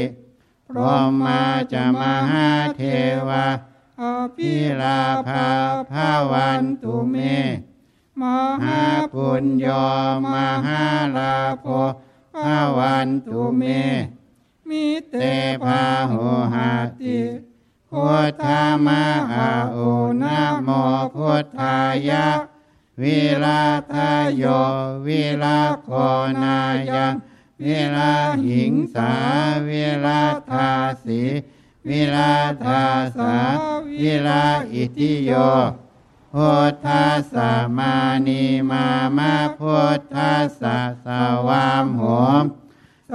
[0.69, 0.79] พร
[1.21, 1.41] หมา
[1.73, 2.83] จะมหาเท
[3.29, 3.45] วา
[4.03, 4.05] อ
[4.37, 5.49] ภิลาภา
[5.91, 7.17] ภาวันตุเม
[8.21, 8.23] ม
[8.65, 8.83] หา
[9.13, 9.67] ปุญโย
[10.33, 10.35] ม
[10.67, 10.85] หา
[11.17, 11.67] ลาโภ
[12.43, 13.63] ภาวันตุเม
[14.69, 15.25] มิเตเต
[15.65, 17.19] พาหุหาติ
[17.91, 18.89] พุทธาม
[19.31, 19.91] หาอุ
[20.23, 20.69] นะโม
[21.15, 21.77] พุทธา
[22.09, 22.29] ยะ
[23.03, 24.45] วิลาทายโย
[25.07, 25.89] วิลาโค
[26.43, 26.59] นา
[26.95, 27.15] ยัง
[27.65, 28.15] วิลา
[28.47, 29.13] หิงสา
[29.69, 30.69] วิลาทา
[31.05, 31.23] สี
[31.89, 32.85] วิลาทา
[33.19, 33.37] สา
[34.01, 35.33] วิลาอิทิโย
[36.35, 37.95] พุทธาสามา
[38.27, 41.07] นีมามาพุทธาสาส
[41.49, 42.03] วามโห
[42.43, 42.45] ม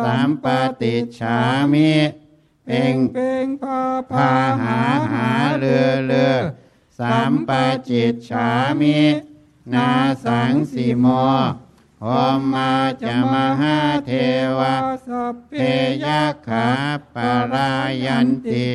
[0.03, 0.45] สามป
[0.81, 1.39] ฏิฉา
[1.73, 1.93] มิ
[2.65, 4.31] เพ่งเพ่งพาพา
[4.63, 4.81] หา
[5.13, 6.35] หาเรือเรือ
[6.99, 7.49] สามป
[7.89, 8.49] จิตฉา
[8.81, 8.99] มิ
[9.73, 9.89] นา
[10.25, 11.05] สังสิโม
[12.03, 12.11] พร
[12.49, 14.11] หมาจะมหาเท
[14.57, 14.73] วา
[15.07, 15.53] สัพเพ
[16.03, 16.67] ยะขา
[17.13, 17.15] ป
[17.53, 17.71] รา
[18.05, 18.67] ยันติ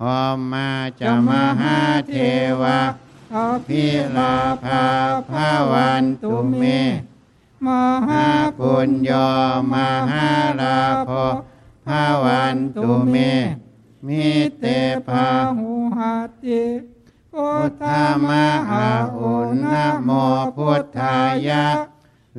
[0.00, 0.08] พร
[0.48, 0.68] หมา
[1.00, 2.16] จะมหาเท
[2.60, 2.78] วา
[3.34, 4.84] อภิพิลาภา
[5.30, 6.62] ภาวันตุเม
[7.66, 7.68] ม
[8.08, 8.26] หา
[8.58, 9.10] ปุญโย
[9.72, 9.74] ม
[10.10, 10.28] หา
[10.60, 11.10] ลาภ
[11.86, 13.16] ภาวันตุเม
[14.06, 14.64] มิเต
[15.08, 16.64] ภาหูหัติ
[17.32, 18.30] พุทธาม
[18.68, 19.32] หาอุ
[19.72, 20.10] นะโม
[20.56, 21.16] พุทธา
[21.48, 21.66] ยะ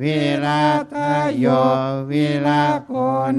[0.02, 1.46] วิลาทายโย
[2.10, 2.90] วิลาโค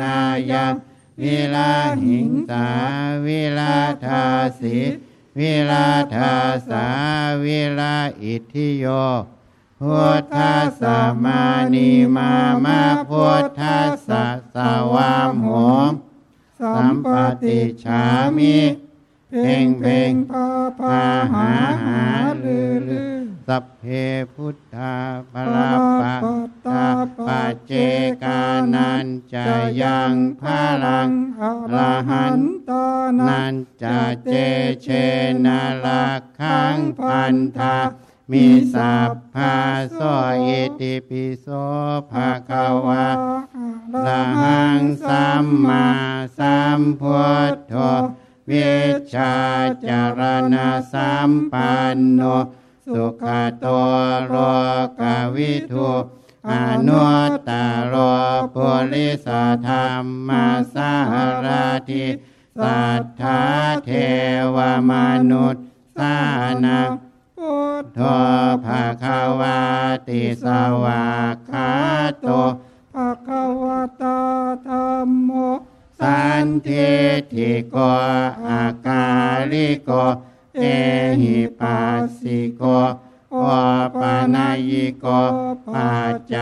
[0.01, 0.17] นา
[0.51, 0.73] ยัง
[1.21, 2.67] วิลาหิงสา
[3.25, 4.23] วิลาทา
[4.59, 4.77] สี
[5.39, 6.33] วิลาทา
[6.69, 6.87] สา
[7.43, 8.85] วิลาอิทธิโย
[9.81, 10.83] พุทธาส
[11.23, 12.31] มานีมา
[12.65, 14.57] มาพุทธาสะส
[14.93, 15.47] วามโห
[15.89, 15.91] ม
[16.75, 17.13] สัมป
[17.43, 18.03] ติฉา
[18.37, 18.57] มิ
[19.29, 20.47] เพ่งเพ่งพา
[20.79, 21.51] พาหา
[21.85, 22.03] หา
[22.43, 23.04] ลือลือ
[23.87, 23.91] เพ
[24.35, 24.95] พุทธา
[25.33, 26.15] ปราปะ
[26.67, 26.85] ตา
[27.27, 27.73] ปัจเจ
[28.23, 28.43] กา
[28.75, 29.47] นันจะ
[29.81, 30.43] ยังพ
[30.85, 31.09] ลัง
[31.75, 32.87] ลาหันตา
[33.27, 34.33] นันจะเจ
[34.81, 34.87] เช
[35.45, 37.77] นาลักขังพันธา
[38.31, 39.55] มีสัพพา
[39.93, 39.99] โส
[40.45, 41.47] อิติปิโส
[42.11, 43.07] ภะคะวะ
[44.05, 45.87] ละหังสัมมา
[46.39, 47.73] สัมพุทโธ
[48.49, 48.73] วิ
[49.13, 49.35] ชา
[49.87, 50.21] จาร
[50.53, 52.21] ณะสัมปันโน
[52.93, 53.25] สุข
[53.59, 53.65] โต
[54.27, 54.33] โร
[54.99, 55.01] ก
[55.35, 55.89] วิทู
[56.51, 56.53] อ
[56.87, 57.49] นุตต
[57.87, 57.95] โร
[58.53, 59.27] ปุริส
[59.67, 59.87] ธรร
[60.27, 60.29] ม
[60.73, 60.93] สา
[61.45, 61.47] ร
[61.89, 62.05] ทิ
[62.61, 63.41] สัทธา
[63.85, 63.89] เท
[64.55, 64.57] ว
[64.91, 64.93] ม
[65.31, 65.65] นุษย์
[65.97, 66.17] สา
[66.65, 66.89] นัง
[67.37, 69.59] พุทโภาคาวา
[70.07, 70.45] ติส
[70.83, 71.05] วา
[71.49, 71.71] กา
[72.19, 72.27] โต
[72.93, 74.19] ภะคะวะตา
[74.67, 75.31] ธรรมโม
[75.99, 76.89] สันทิ
[77.33, 77.75] ทิโก
[78.47, 79.05] อากา
[79.51, 79.91] ริโก
[80.59, 80.65] เอ
[81.21, 82.61] หิปัสสิโก
[83.31, 83.37] โอ
[83.99, 85.05] ปานายิโก
[85.73, 86.33] ปัจจ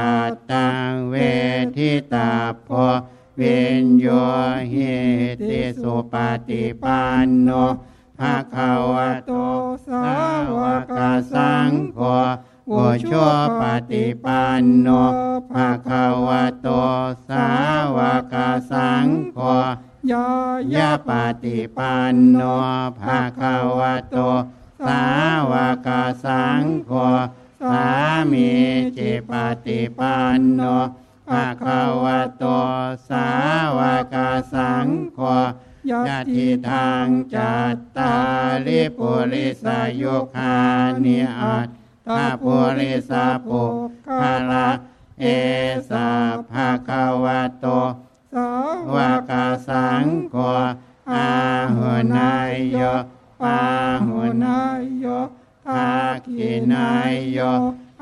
[0.52, 1.16] ตังเว
[1.76, 2.32] ทิตา
[2.64, 2.70] โพ
[3.40, 4.08] วิญโย
[4.72, 4.96] หิ
[5.48, 6.14] ติสุป
[6.48, 7.50] ฏิปันโน
[8.20, 9.32] ภะคะวะโต
[9.88, 10.08] สา
[10.58, 10.62] ว
[10.98, 11.00] ก
[11.34, 12.00] สังโฆ
[12.72, 13.12] อุช
[13.60, 14.88] ปฏิปันโน
[15.52, 16.68] ภะคะวะโต
[17.28, 17.48] สา
[17.98, 18.00] ว
[18.34, 18.36] ก
[18.72, 19.40] สังโฆ
[20.12, 20.28] ยา
[20.76, 21.10] ยะป
[21.44, 22.42] ฏิปันโน
[23.02, 24.18] ภะคะวะโต
[24.88, 25.04] สา
[25.52, 25.54] ว
[25.88, 25.90] ก
[26.26, 26.92] สังโฆ
[27.72, 27.88] สา
[28.32, 28.50] มี
[28.98, 29.32] จิป
[29.66, 30.62] ฏิปันโน
[31.30, 32.44] ภะคะวะโต
[33.10, 33.28] สา
[33.78, 33.80] ว
[34.14, 34.16] ก
[34.54, 35.20] สังโฆ
[36.08, 38.16] ยะทิทางจัตตา
[38.66, 40.58] ริปุริสายุคา
[41.04, 41.68] นิอัต
[42.18, 43.62] ตาปุริสาปุ
[44.20, 44.70] คาละ
[45.20, 45.26] เอ
[45.90, 46.08] สา
[46.52, 47.66] ภะคะวะโต
[48.34, 48.52] สา
[48.94, 48.98] ว
[49.30, 50.36] กาสังโฆ
[51.12, 51.30] อา
[51.76, 52.82] หุนายโย
[53.42, 53.60] ปา
[54.08, 55.06] หุนายโย
[55.66, 55.88] ภา
[56.26, 57.40] คินายโย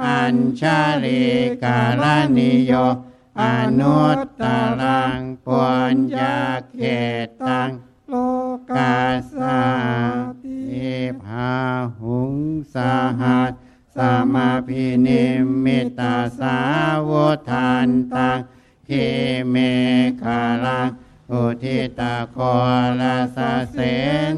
[0.04, 1.24] อัญชาลิ
[1.64, 2.04] การ
[2.38, 2.74] นิโย
[3.42, 3.44] อ
[3.80, 4.44] นุตต
[4.82, 5.64] รังปุ
[5.94, 6.38] ญญา
[6.74, 6.80] เข
[7.48, 7.70] ตัง
[8.10, 8.14] โล
[8.72, 8.98] กา
[9.34, 9.62] สา
[10.44, 10.92] ติติ
[11.24, 11.54] ภา
[12.00, 12.36] หุง
[12.74, 13.52] สาหัส
[13.96, 13.98] ส
[14.34, 16.58] มาพินิมมิตาสา
[17.10, 17.12] ว
[17.50, 18.40] ทานตัง
[18.92, 19.10] คิ
[19.50, 19.56] เม
[20.22, 20.90] ฆาลัง
[21.32, 22.38] อุทิตาโค
[23.00, 23.38] ลาส
[23.72, 23.78] เส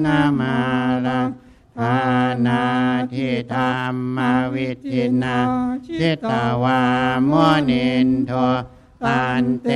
[0.06, 0.58] นามา
[1.06, 1.30] ลัง
[1.78, 1.98] ทา
[2.46, 2.64] นา
[3.14, 3.74] ทิธรร
[4.16, 4.18] ม
[4.54, 5.38] วิทินา
[5.86, 6.82] ชิตาวา
[7.30, 7.32] ม
[7.70, 8.32] นินโท
[9.04, 9.68] ตันเต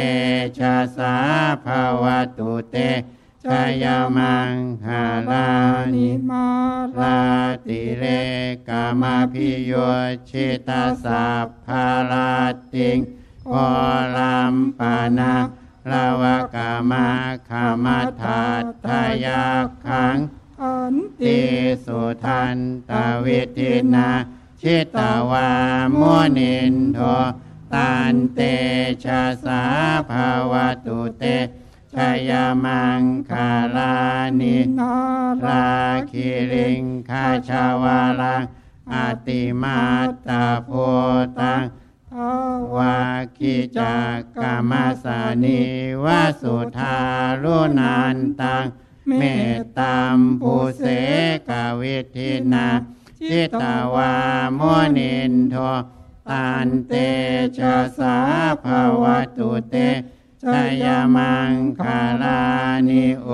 [0.58, 1.16] ชะสา
[1.66, 2.04] ภาว
[2.38, 2.76] ตุเต
[3.44, 3.46] ช
[3.84, 3.86] ย
[4.18, 5.50] มังคาลา
[5.94, 6.48] นิมา
[6.98, 7.20] ราลา
[7.66, 8.04] ติเล
[8.68, 9.72] กามาพิโย
[10.30, 12.32] ชิตาสัพพาลา
[12.74, 13.00] ติง
[13.50, 13.56] โอ
[14.18, 14.82] ลัมป
[15.18, 15.34] นา
[15.92, 16.24] ลาว
[16.56, 17.08] กามา
[17.50, 19.44] ขามาทัตทายา
[19.86, 20.18] ขัง
[20.62, 21.40] อันติ
[21.86, 22.58] สุทัน
[22.90, 22.92] ต
[23.26, 24.10] วิทินา
[24.62, 25.50] ชิตาวา
[26.00, 27.00] มุนินโท
[27.74, 28.40] ตันเต
[29.04, 29.64] ชะสา
[30.10, 30.54] ภาว
[30.86, 31.24] ตุเต
[31.94, 31.96] ช
[32.30, 32.32] ย
[32.66, 33.96] มังคาลา
[34.40, 34.96] นินา
[35.46, 35.70] รา
[36.12, 38.44] คิริงคาชาวาลัง
[38.94, 38.96] อ
[39.28, 39.80] ติมา
[40.28, 40.70] ตาโพ
[41.40, 41.64] ตัง
[42.78, 43.00] วา
[43.38, 43.80] คิจ
[44.16, 45.62] กกามาสานิ
[46.04, 47.00] วาสุธา
[47.44, 48.66] รุนันตัง
[49.18, 49.24] เม
[49.58, 50.86] ตตามภูเส
[51.50, 51.52] ก
[51.82, 52.68] วิทินา
[53.30, 53.64] จิตต
[53.96, 54.16] วา
[54.60, 54.62] ม
[54.98, 55.56] นินโท
[56.30, 56.94] ตันเต
[57.58, 58.18] ชะสา
[58.64, 59.04] ภาว
[59.38, 59.76] ตุเต
[60.44, 60.46] ช
[60.84, 62.42] ยมังคาลา
[62.90, 63.28] นิโอ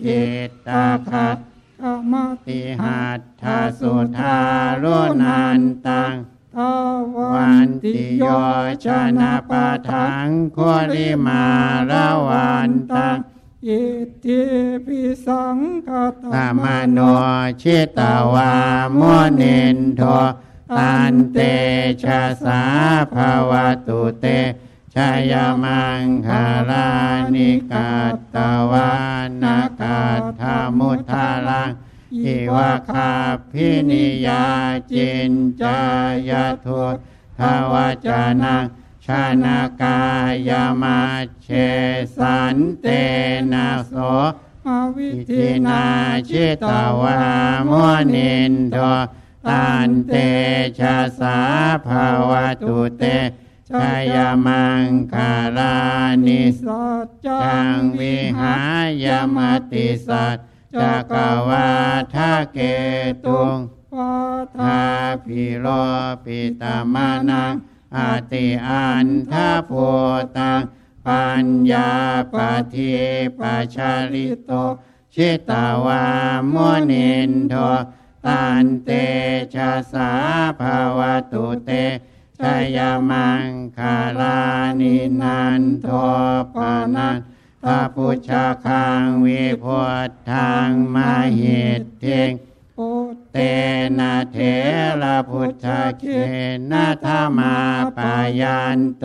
[0.00, 1.38] คิตตาคัต
[1.80, 2.12] ธรรม
[2.46, 3.44] ติหัตถ
[3.78, 4.38] สุธา
[4.82, 6.14] รุนันตัง
[6.56, 6.74] ทา
[7.36, 8.24] วันติโย
[8.84, 11.46] ชนะนะปะปะทัทังควริมา
[11.90, 13.18] ระวันตัง
[13.66, 13.82] อิ
[14.24, 14.42] ติ
[14.86, 15.88] ปิสังค
[16.32, 16.98] ตามโน
[17.62, 18.52] ชิตาวา
[18.98, 20.02] มุนินโท
[20.78, 21.38] ตันเต
[22.02, 22.62] ชะสา
[23.14, 23.52] ภาว
[23.86, 24.26] ตุเต
[24.94, 24.96] ช
[25.30, 26.88] ยมังคาลา
[27.34, 27.90] นิกา
[28.34, 28.36] ต
[28.70, 28.90] วา
[29.42, 30.00] นากา
[30.40, 31.70] ธามุทาลัง
[32.22, 33.12] อิวะคา
[33.50, 34.46] พินิยา
[34.92, 35.80] จินจา
[36.28, 36.30] ย
[36.64, 36.84] ทุ
[37.38, 37.40] ท
[37.72, 37.74] ว
[38.06, 38.64] จานัง
[39.04, 40.00] ชานากา
[40.48, 40.50] ย
[40.82, 41.00] มา
[41.42, 41.48] เช
[42.16, 42.86] สันเต
[43.52, 43.94] นะโส
[44.66, 45.84] มาวิอิธิทินา
[46.28, 47.20] ชิตาวา
[47.68, 48.76] มุนินโท
[49.48, 50.14] ตันเต
[50.78, 51.38] ชะสา
[51.86, 52.32] ภาว
[52.66, 53.04] ตุเต
[53.70, 53.72] ช
[54.14, 55.76] ยมังคาลา
[56.26, 59.38] นิสัจจังวิหาหายม
[59.72, 60.36] ติสัจ
[60.82, 61.14] จัก
[61.48, 61.68] วา
[62.14, 62.58] ทาเก
[63.24, 63.56] ตุง
[63.96, 64.16] วา
[64.58, 64.80] ทา
[65.24, 65.66] พิโร
[66.24, 67.54] ปิตามานัง
[67.96, 69.72] อาติอันทาโพ
[70.36, 70.62] ตัง
[71.06, 71.90] ปัญญา
[72.34, 72.36] ป
[72.74, 72.92] ฏิ
[73.38, 74.50] ปัชาริโต
[75.14, 76.04] ชิตาวา
[76.52, 77.54] มุนินโท
[78.26, 78.90] ตันเต
[79.54, 80.10] ชะสา
[80.60, 81.00] ภาว
[81.32, 81.70] ตุเต
[82.38, 82.40] ช
[82.76, 82.78] ย
[83.10, 84.40] มังคาลา
[84.80, 85.86] นินันโท
[86.54, 87.16] ปานัน
[87.64, 88.32] พระพุทธ
[88.66, 92.30] คังวิพุทธังมาหิตเทง
[92.76, 92.90] ปุ
[93.32, 93.36] เต
[93.98, 94.38] นะเถ
[95.02, 95.66] ระพุทธ
[95.98, 96.04] เก
[96.70, 97.56] นะธรรมา
[97.96, 99.04] ปายันโต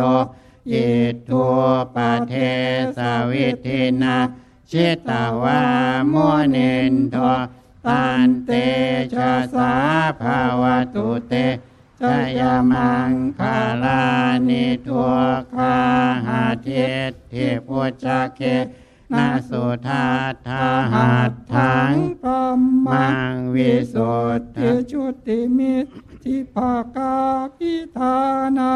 [0.71, 0.89] อิ
[1.27, 1.45] ทุ
[1.95, 2.33] ปะเท
[2.97, 2.99] ส
[3.31, 4.17] วิธินา
[4.69, 5.61] ชิตาวา
[6.11, 7.15] มุนินโท
[7.85, 8.51] ตันเต
[9.13, 9.73] ชะสา
[10.21, 10.63] ภาว
[10.95, 11.33] ตุเต
[12.01, 12.03] ช
[12.39, 14.03] ยมังคาลา
[14.49, 15.13] นิทัว
[15.53, 15.77] คา
[16.25, 16.69] หาเท
[17.09, 17.33] ศเท
[17.67, 18.41] พุชเก
[19.15, 20.05] นาสุธา
[20.47, 25.85] ทาหัตถังพระมัมังงวิสุทเทธิชุติมิต
[26.23, 27.15] ทิภากา
[27.57, 28.17] พิธา
[28.57, 28.71] นา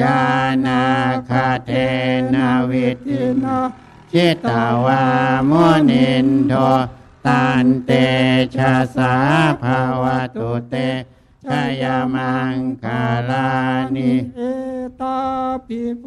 [0.00, 0.22] ญา
[0.66, 0.84] ณา
[1.30, 1.70] คาเท
[2.34, 3.58] นาวิทิทินานา
[4.12, 5.04] จิตตาวา
[5.50, 6.54] มุนินโท
[7.26, 7.90] ตันเต
[8.56, 9.14] ชะสา
[9.62, 10.04] ภาว
[10.36, 10.74] ตุเต
[11.44, 11.46] ช
[11.82, 13.48] ยมังคาลา
[13.94, 14.40] นิเอ
[15.00, 15.20] ตา
[15.66, 16.04] ปิโพ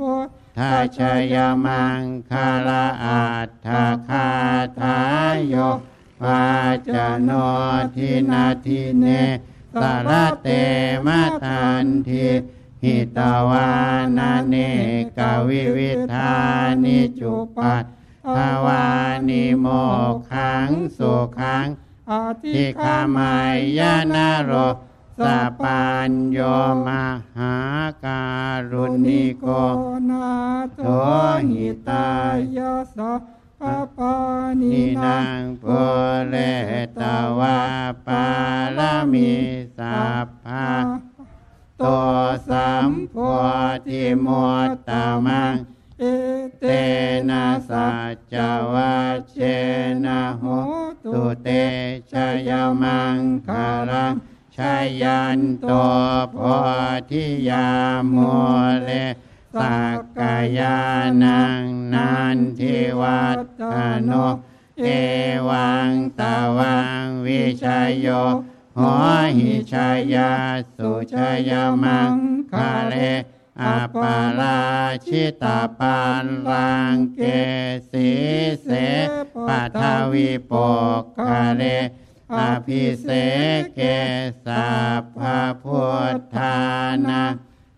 [0.58, 1.00] ทาช
[1.34, 3.68] ยมังคาลาอัตถ
[4.08, 4.30] คา
[4.80, 4.98] ทา
[5.34, 5.56] ยโย
[6.24, 6.46] วา
[6.94, 7.32] จโน
[7.96, 9.06] ทินาทิเน
[9.82, 10.10] สาร
[10.42, 10.48] เต
[11.06, 12.28] มาทันที
[12.84, 13.20] หิต
[13.50, 13.70] วา
[14.18, 14.56] นาเน
[15.18, 16.34] กวิวิธา
[16.84, 17.86] นิจุปัต
[18.36, 18.86] ภาวา
[19.30, 19.66] นิโม
[20.32, 21.68] ขังสุขัง
[22.10, 23.34] อาทิคาคามา
[23.78, 24.54] ยานโร
[25.20, 26.40] สัพปัญโย
[26.88, 26.90] ม
[27.38, 27.58] หา
[28.06, 28.24] กา
[28.72, 29.46] รุณิโก
[30.10, 30.30] นา
[30.76, 30.82] โต
[31.50, 32.10] หิตา
[32.58, 33.14] ยาสะ
[33.60, 33.62] ป
[33.98, 34.16] ปา
[34.62, 35.64] นินางโพ
[36.28, 36.36] เล
[37.00, 37.02] ต
[37.40, 37.60] วา
[38.08, 38.26] ปา
[38.78, 39.34] ลามิ
[39.78, 40.70] สัพพะ
[41.78, 41.84] โต
[42.50, 43.16] สัมโพ
[43.88, 44.28] ธิโม
[44.68, 44.90] ตต
[45.26, 45.56] มัง
[46.00, 46.04] เอ
[46.60, 46.66] เต
[47.30, 48.36] นะสัจจ
[48.74, 49.38] วัชเช
[50.06, 50.44] นะโห
[51.04, 51.48] ตุเต
[52.12, 52.14] ช
[52.50, 54.14] ยมังคารัง
[54.58, 54.60] ช
[55.02, 55.72] ยันโต
[56.32, 56.38] โพ
[57.10, 57.70] ธิยา
[58.10, 58.16] โม
[58.84, 58.90] เล
[59.60, 60.78] สักกายา
[61.24, 61.64] นัง
[61.94, 63.40] นันทิวัต
[64.06, 64.12] โน
[64.84, 64.88] เอ
[65.50, 68.08] วังตาวังวิชยโย
[68.78, 68.96] หอ
[69.38, 70.34] หิชายา
[70.76, 71.16] สุช
[71.50, 71.52] ย
[71.84, 72.14] มัง
[72.52, 72.96] คาเล
[73.62, 74.60] อาปาลา
[75.06, 77.20] ชิตาปันลังเก
[77.90, 78.10] สี
[78.64, 78.70] เส
[79.48, 80.54] ปัทวิป
[81.02, 81.64] กคาเล
[82.40, 83.08] อภิเส
[83.76, 83.80] เก
[84.46, 86.58] สัพพะพุทธา
[87.08, 87.24] นา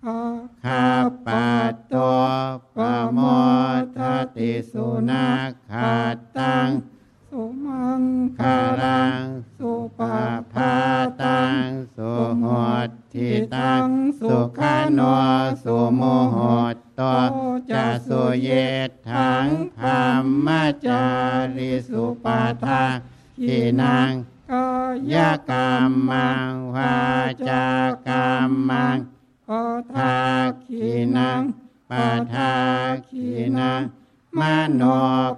[0.06, 0.20] อา
[0.64, 0.88] ข้า
[1.26, 1.96] ปัตโต
[2.76, 2.78] ป
[3.14, 3.20] โม
[3.98, 4.00] ท
[4.36, 5.94] ติสุนัขขา
[6.38, 6.70] ตัง
[7.30, 8.04] สุมัง
[8.40, 9.24] คารัง
[9.58, 10.20] สุปา
[10.54, 10.76] พา
[11.24, 11.64] ตัง
[11.96, 12.44] สุห
[12.88, 13.86] ดทิตัง
[14.20, 15.00] สุขาโน
[15.64, 16.02] สุโม
[16.36, 16.38] ห
[16.74, 17.02] ตโต
[17.72, 18.50] จะสุเย
[19.12, 19.48] ทัง
[19.80, 20.06] ธรร
[20.46, 20.48] ม
[20.86, 21.06] จา
[21.56, 22.84] ริสุปาทา
[23.46, 24.12] ทินัง
[24.50, 24.52] ย
[25.14, 25.16] ย
[25.50, 27.00] กรรมังวา
[27.50, 27.68] จา
[28.08, 28.98] กรรมัง
[29.50, 30.16] ปะทา
[30.64, 31.42] คีนัง
[31.90, 32.54] ปาทา
[33.08, 33.28] คี
[33.58, 33.82] นัง
[34.40, 34.42] ม
[34.74, 34.82] โน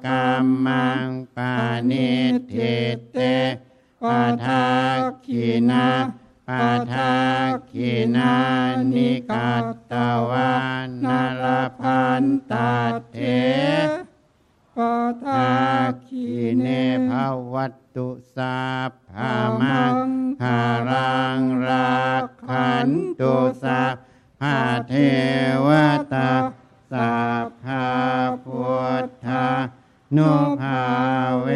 [0.06, 0.28] กรร
[0.65, 1.54] มังปา
[1.89, 2.10] นิ
[2.52, 2.76] ทิ
[3.12, 3.17] เต
[4.04, 4.65] ปาทา
[5.26, 5.88] คีนา
[6.48, 7.13] ปาทา
[7.70, 8.34] คีนา
[8.93, 9.93] นิกัตต
[10.30, 10.54] วา
[10.86, 11.08] นน
[11.43, 11.46] ร
[11.80, 12.74] พันตา
[13.12, 13.17] เถ
[14.76, 15.52] ปะทา
[16.06, 16.28] คี
[16.60, 16.67] เน
[17.10, 17.12] ภ
[17.54, 19.96] วัต ตุสัพพามัง
[20.44, 22.90] หารังรักขัน
[23.22, 23.96] ตุสัพ
[24.40, 24.58] พา
[24.88, 24.94] เท
[25.68, 25.70] ว
[26.14, 26.34] ตา
[26.92, 27.88] สัพพา
[28.46, 28.72] พุ
[29.04, 29.48] ทธา
[30.16, 30.84] นุภา
[31.42, 31.48] เว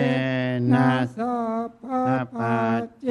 [0.74, 1.36] นันาสสั
[1.68, 3.08] พพะปัจเจ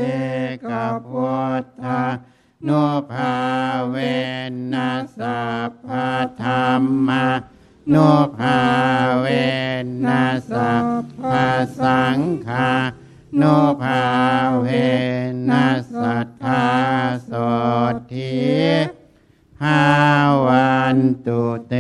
[0.71, 0.73] ก
[1.09, 2.03] พุทธา
[2.69, 3.37] นุภา
[3.91, 3.97] เว
[4.73, 6.11] นัสสัพพะ
[6.43, 7.27] ธรรมา
[7.93, 8.61] นุภา
[9.21, 9.27] เว
[10.07, 10.85] นัสสัพ
[11.19, 11.49] พะ
[11.81, 12.71] สังฆา
[13.43, 13.45] น
[13.83, 14.03] ภา
[14.61, 14.67] เว
[15.49, 16.67] นัสสัทธา
[17.25, 17.31] โส
[18.13, 18.35] ทิ
[19.63, 19.83] หา
[20.47, 21.75] วันตุเต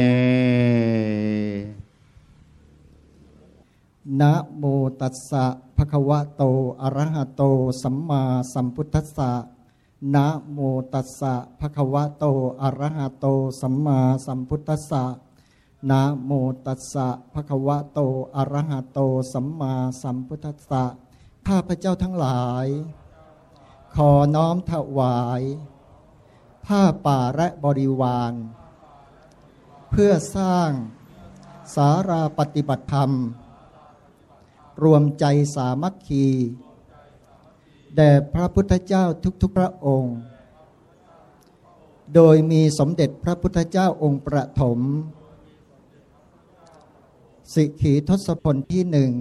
[4.20, 4.64] นะโม
[5.00, 5.46] ตัสสะ
[5.76, 6.42] ภะคะวะโต
[6.82, 7.42] อะระหะโต
[7.82, 9.30] สัมมาสัมพุทธัสสะ
[10.14, 10.58] นะโม
[10.92, 12.24] ตัสสะภะคะวะโต
[12.62, 13.26] อะระหะโต
[13.60, 15.04] สัมมาสัมพุทธัสสะ
[15.90, 16.30] นะโม
[16.66, 17.98] ตัสสะภะคะวะโต
[18.36, 18.98] อะระหะโต
[19.32, 20.84] สัมมาสัมพุทธัสสะ
[21.48, 22.66] ข้าพระเจ้าทั้งหลาย
[23.94, 25.42] ขอน้อมถวาย
[26.66, 28.32] ผ้าป่าและบริวาร
[29.90, 30.70] เพื่อสร้าง
[31.74, 33.10] สาราปฏิบัติธรรม
[34.84, 36.26] รวมใจสามัคคี
[37.96, 39.04] แด่พระพุทธเจ้า
[39.42, 40.16] ทุกๆพระองค์
[42.14, 44.78] โดยมีสมเด็จพระพุทธเจ้าองค์ประถม
[47.54, 49.12] สิขีทศพลที่หนึ่ง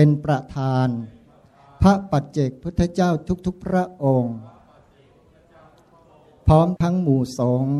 [0.00, 0.88] เป็นประธาน
[1.82, 3.10] พระปัจเจกพุทธเจ้า
[3.46, 4.36] ทุกๆพระองค์
[6.46, 7.76] พร้อมทั้งหมู่สงฆ์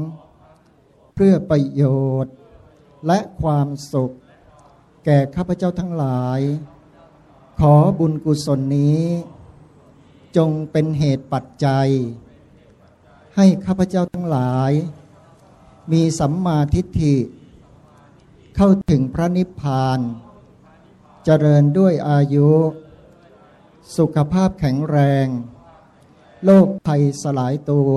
[1.14, 1.85] เพื่อประโย
[2.25, 2.35] ชน์
[3.07, 4.14] และความสุข
[5.05, 6.41] แก่ข้าพเจ้าทั้งหลาย
[7.61, 9.03] ขอบุญกุศลนี้
[10.37, 11.89] จงเป็นเหตุปัจจัย
[13.37, 14.73] ให้ข้าพเจ้าทั้งหลาย
[15.93, 17.16] มีสัมมาทิฏฐิ
[18.57, 20.01] เข้าถึงพระนิพพาน
[21.31, 22.49] เจริญด้วยอายุ
[23.97, 25.26] สุขภาพแข็งแรง
[26.45, 27.93] โรคภัยสลายตัว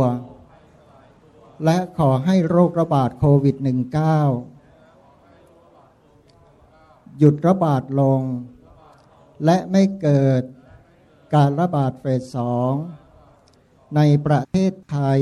[1.63, 3.65] และขอให้โรคระบาดโควิด -19
[7.17, 8.21] หยุดระบาดลง
[9.45, 10.43] และไม่เกิด
[11.35, 12.73] การระบาดเฟสสอง
[13.95, 15.21] ในประเทศไทย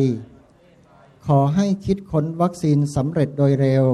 [1.28, 3.86] ขอให้คิดค้นวัคซีนสำเร็จโดยเร็ว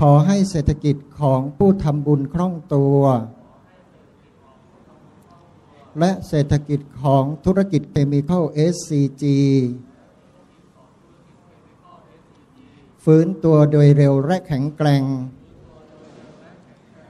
[0.00, 3.00] ขอให้เศรษฐกิจของผู้ทำบุญคล่องตัว
[5.98, 8.44] และเศรษฐกิจของธุรกิจเคมีคอล
[8.74, 9.24] SCG
[13.04, 15.02] ฟื้นตัวโดยเร็วและแข็งแกร่ง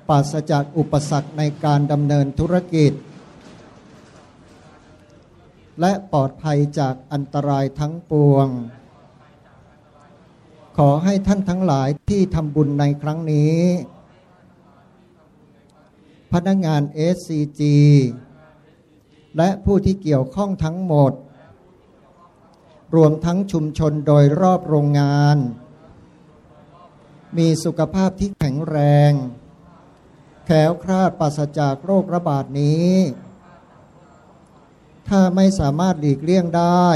[0.08, 2.92] ปราศจากอุปสรรคในการดำเนินธุรกิจ
[5.80, 8.48] และปลอดภัยจากอันตรายทั้งปวง
[10.76, 13.60] ขอให้ท่านทั้งหลายที่ทำบุญในครั้งนี้
[16.32, 16.82] พนักงาน
[17.16, 17.62] SCG
[19.36, 21.12] และผู้ที่เกี่ยวข้องทั้งหมด
[22.94, 25.36] รวมทั้งชุมชนโดยรอบโรงงาน
[27.36, 28.78] มีสุขภาพที่แข็งแร
[29.10, 29.12] ง
[30.44, 32.92] แขวคลาดปราศจากโรคระบาดนี้
[35.08, 36.86] ถ้าไม่สามารถหลีกเลี่ยงได้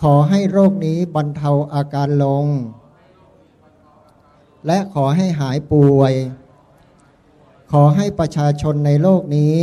[0.00, 2.46] ขอให้โรคนี้บรรเทาอาการลง
[4.66, 6.12] และขอให้หายป่วย
[7.70, 9.62] ขอให้ประชาชนในโลกนี้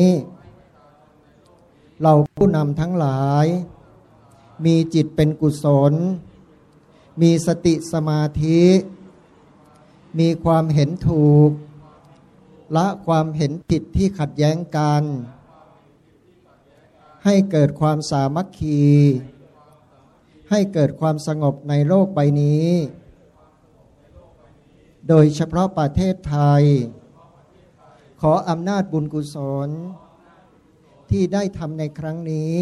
[2.01, 3.45] เราผู้นำทั้งหลาย
[4.65, 5.93] มีจิตเป็นกุศล
[7.21, 8.63] มีสติสมาธิ
[10.19, 11.49] มีความเห็นถูก
[12.75, 15.03] ละความเห็นผิดที่ขัดแย้งกัน
[17.25, 18.83] ให้เกิดความสามัคคี
[20.53, 22.69] ให้เกิดความสงบในโลกใบนี้
[25.07, 26.63] โดยเฉพาะประเทศไทย
[28.21, 29.37] ขออำนาจบุญกุศ
[29.67, 29.69] ล
[31.09, 32.59] ที่ได้ทำในครั้งนี้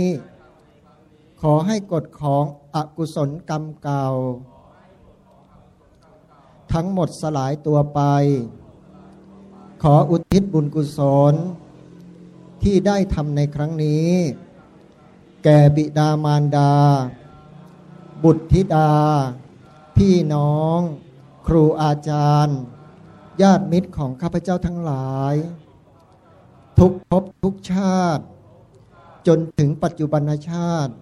[1.42, 2.44] ขอให้กฎของ
[2.76, 4.08] อกุศลกรรมเก่า
[6.74, 8.02] ทั้งหมดสลายตัวไป
[9.84, 11.00] ขออุทิศบุญกุศ
[11.32, 11.34] ล
[12.64, 14.12] ที่ได้ทำในครั้งนี้
[15.44, 16.74] แก่บิดามารดา
[18.24, 18.92] บุตรธิดา
[19.98, 20.80] พี่น้อง
[21.48, 22.60] ครูอาจารย์
[23.42, 25.36] ญาติมิตรของข้าพเจ้าทั้งหลาย
[26.80, 28.24] ทุกภพทุกชาติ
[29.28, 30.94] จนถึงปัจจุบันชาติ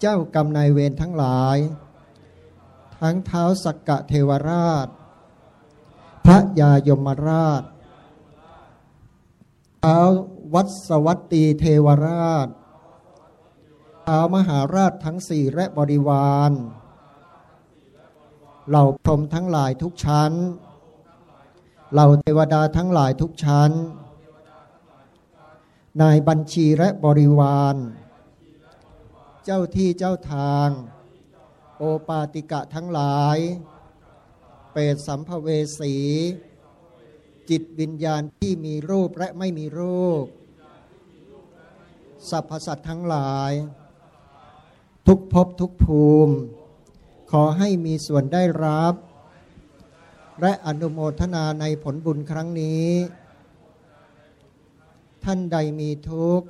[0.00, 1.58] เจ้ากรรมนายเวรทั้งหลาย
[3.00, 4.86] ทั้งเท้าสักกะเทวราช
[6.24, 7.62] พระยายมราช
[9.80, 9.98] เท้า
[10.54, 12.48] วัดสวัตตีเทวราช
[14.14, 16.52] ท้ามหาราชทั้งสี่และบริวาร
[18.68, 20.32] เหล่าพรหมทั้งหลายทุกชั้น
[21.92, 23.70] เหล่าเทวดาทั้งหลายทุกชั้น
[26.00, 27.76] นายบัญชีและบริวาร
[29.44, 30.68] เจ้าที่เจ้าทาง
[31.78, 33.38] โอปาติกะทั้งหลาย
[34.72, 35.48] เปรตสัมภเว
[35.80, 35.94] สี
[37.50, 40.24] จิตวิญญาณที่มีรูปและไม่มีรูป
[42.30, 43.52] สรรพสัตว์ทั้งหลาย
[45.06, 46.34] ทุกภพทุกภูมิ
[47.30, 48.94] ขอให้มีส่วนได้รับ
[50.40, 52.88] และอนุโมทนาในผลบุญครั้งนี้
[55.24, 56.46] ท่านใดมีทุกข์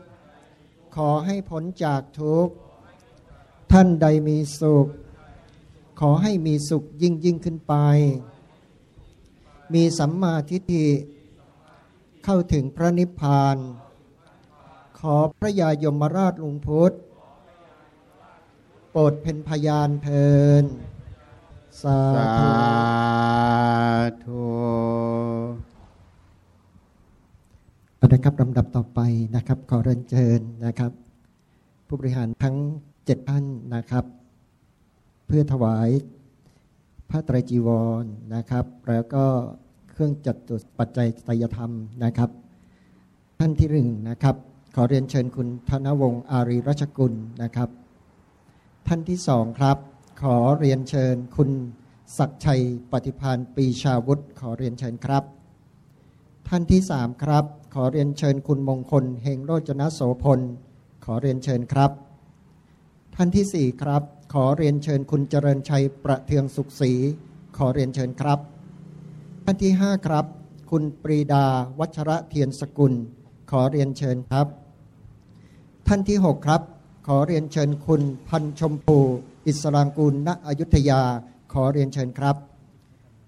[0.96, 2.54] ขอให้พ้นจากทุกข์
[3.72, 4.86] ท่านใดมีสุข
[6.00, 7.74] ขอให้มีสุขยิ่งยิ่งขึ้นไป
[9.74, 10.88] มีสัมมาทิฏฐิ
[12.24, 13.56] เข้าถึงพระนิพพาน
[14.98, 16.94] ขอพระยายมราชลุงพุทธ
[18.94, 20.28] โปรดเป็นพยานเทิ
[20.62, 20.64] น
[21.82, 22.00] สา
[24.24, 24.44] ธุ
[27.96, 29.00] เอาละครับลำดับต่อไป
[29.36, 30.92] นะครับ ขอเรียนเชิญนะครับ
[31.86, 32.56] ผู้บริหารทั้ง
[33.04, 34.04] เจ็ดท่านนะครับ
[35.26, 35.88] เพื่อถวาย
[37.10, 37.68] ผ้าไตรจีว
[38.02, 39.24] รนะครับ แล้วก็
[39.90, 41.70] เครื่องจัดตุปัจจัยไตยธรรม
[42.04, 42.30] นะครับ
[43.38, 44.36] ท่านที่หนึ่งนะครับ
[44.74, 47.14] ขอเรียนเชิญคุณธนวงศ์อารีรัชกุล
[47.44, 47.70] นะครับ
[48.88, 49.78] ท่านที่สองครับ
[50.22, 51.50] ขอเรียนเชิญคุณ
[52.18, 52.62] ศักชัย
[52.92, 55.24] ปฏิพานปีชาวุฒิขอเรียนเชิญครับ
[56.48, 60.40] ท่านที่สามครับ ขอเรียนเชิญคุณมงคลเฮงโรจนโสพล
[61.04, 61.90] ขอเรียนเชิญครับ
[63.16, 64.02] ท่านที่สี่ครับ
[64.34, 66.92] ขอเรียนเชิญคุณเจริญชัยประเทืองสุขศรี
[67.56, 68.38] ขอเรียนเชิญครับ
[69.44, 70.26] ท่านที่ห้าครับ
[70.70, 71.44] คุณปรีดา
[71.78, 72.92] วัชระเทียนสกุล
[73.50, 74.46] ขอเรียนเชิญครับ
[75.88, 76.62] ท่านที่หกครับ
[77.06, 78.98] ขอเรียนเชิญคุณพันชมพู
[79.48, 81.02] อิสรางกูลณอยุธยา
[81.52, 82.36] ขอเรียนเชิญครับ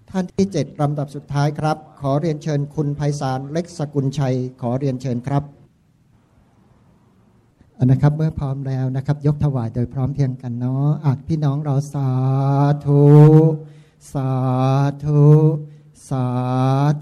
[0.09, 5.43] ท่านที่เจ็ดลำดับสุดท้ายครับ ขอเรียนเชิญคุณไพศาลเล็กสกุลชัย ขอเรียนเชิญครับ
[7.77, 12.09] อันนะครับเมื่อพร้อมแล้วนะครับ ยกถวายโดยพร้อมเพรียงกันเนาะอาจพี่น้องเราสา
[12.85, 13.03] ธุ
[14.13, 14.29] สา
[15.03, 15.23] ธุ
[16.09, 16.25] สา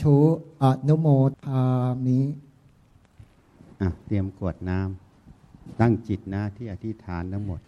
[0.03, 0.17] ธุ
[0.63, 1.07] อนุโม
[1.43, 1.63] ทา
[2.05, 2.19] มิ
[3.81, 5.02] อะเตรียมกรวดน้ำ
[5.79, 7.61] ตั้งจิตนะที่อธิษฐานทั้งหมด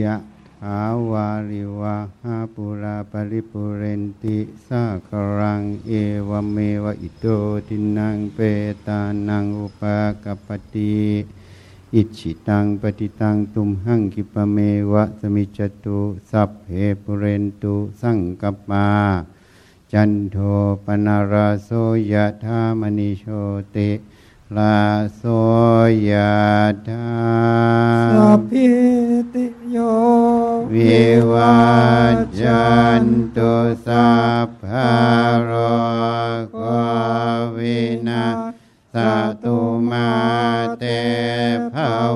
[0.00, 0.16] ยะ
[0.60, 5.92] ถาวาริวะหาปุราปริปุเรนติสากรังเอ
[6.28, 7.26] วเมวะอิโต
[7.66, 8.38] ทินังเป
[8.86, 9.82] ตานังอุป
[10.24, 10.96] กปปติ
[11.94, 14.58] อิชิตังปฏิตังตุมหังกิปเม
[14.92, 16.66] วะสมิจตุสัพเพ
[17.02, 18.88] ปุเรนตุสังกปา
[19.92, 20.36] จันโท
[20.84, 21.68] ปนาราโส
[22.12, 23.24] ยะธามณิโช
[23.76, 23.90] ติ
[24.56, 24.86] ลา
[25.16, 25.22] โส
[26.08, 26.12] ย
[26.88, 27.12] ธา
[28.12, 28.68] สัพพิ
[29.34, 29.76] ติโย
[30.72, 31.62] วิวั
[32.14, 32.70] จจั
[33.02, 33.04] น
[33.36, 33.54] ตุ
[33.86, 34.12] สั
[34.46, 34.92] พพะ
[35.42, 35.50] โร
[36.52, 36.58] โค
[37.56, 38.26] วินา
[38.92, 38.96] ส
[39.42, 39.58] ตุ
[39.90, 40.12] มา
[40.78, 40.84] เต
[41.72, 41.74] ภ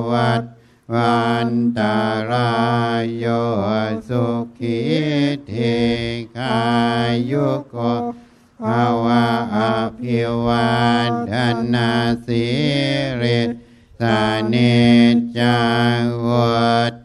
[0.09, 0.43] วัต
[0.95, 1.97] วันตา
[2.31, 2.55] รา
[3.01, 3.27] ยโย
[4.09, 4.25] สุ
[4.59, 4.79] ขี
[5.51, 5.79] ธิ
[6.37, 6.59] กา
[7.31, 7.77] ยุโก
[8.63, 9.59] ภาวะ อ
[9.99, 10.77] ภิวั
[11.31, 11.33] ต
[11.75, 11.91] นา
[12.27, 12.47] สิ
[13.23, 13.41] ริ
[14.01, 14.21] สา
[14.53, 14.79] นิ
[15.15, 15.61] จจั
[15.99, 16.47] งวุ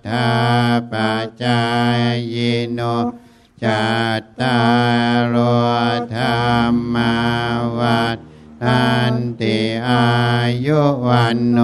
[0.07, 0.31] ฒา
[0.91, 0.93] ป
[1.43, 1.61] จา
[2.33, 2.35] ย
[2.73, 2.79] โน
[3.63, 3.85] จั
[4.19, 4.61] ตตา
[5.15, 5.37] รโอ
[6.15, 6.23] ธร
[6.71, 7.15] รมา
[7.77, 8.17] วัฏ
[8.63, 10.05] ทันติอา
[10.65, 11.59] ยุวันโน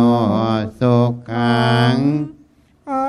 [0.80, 0.98] สุ
[1.30, 1.96] ขัง
[2.90, 3.06] อา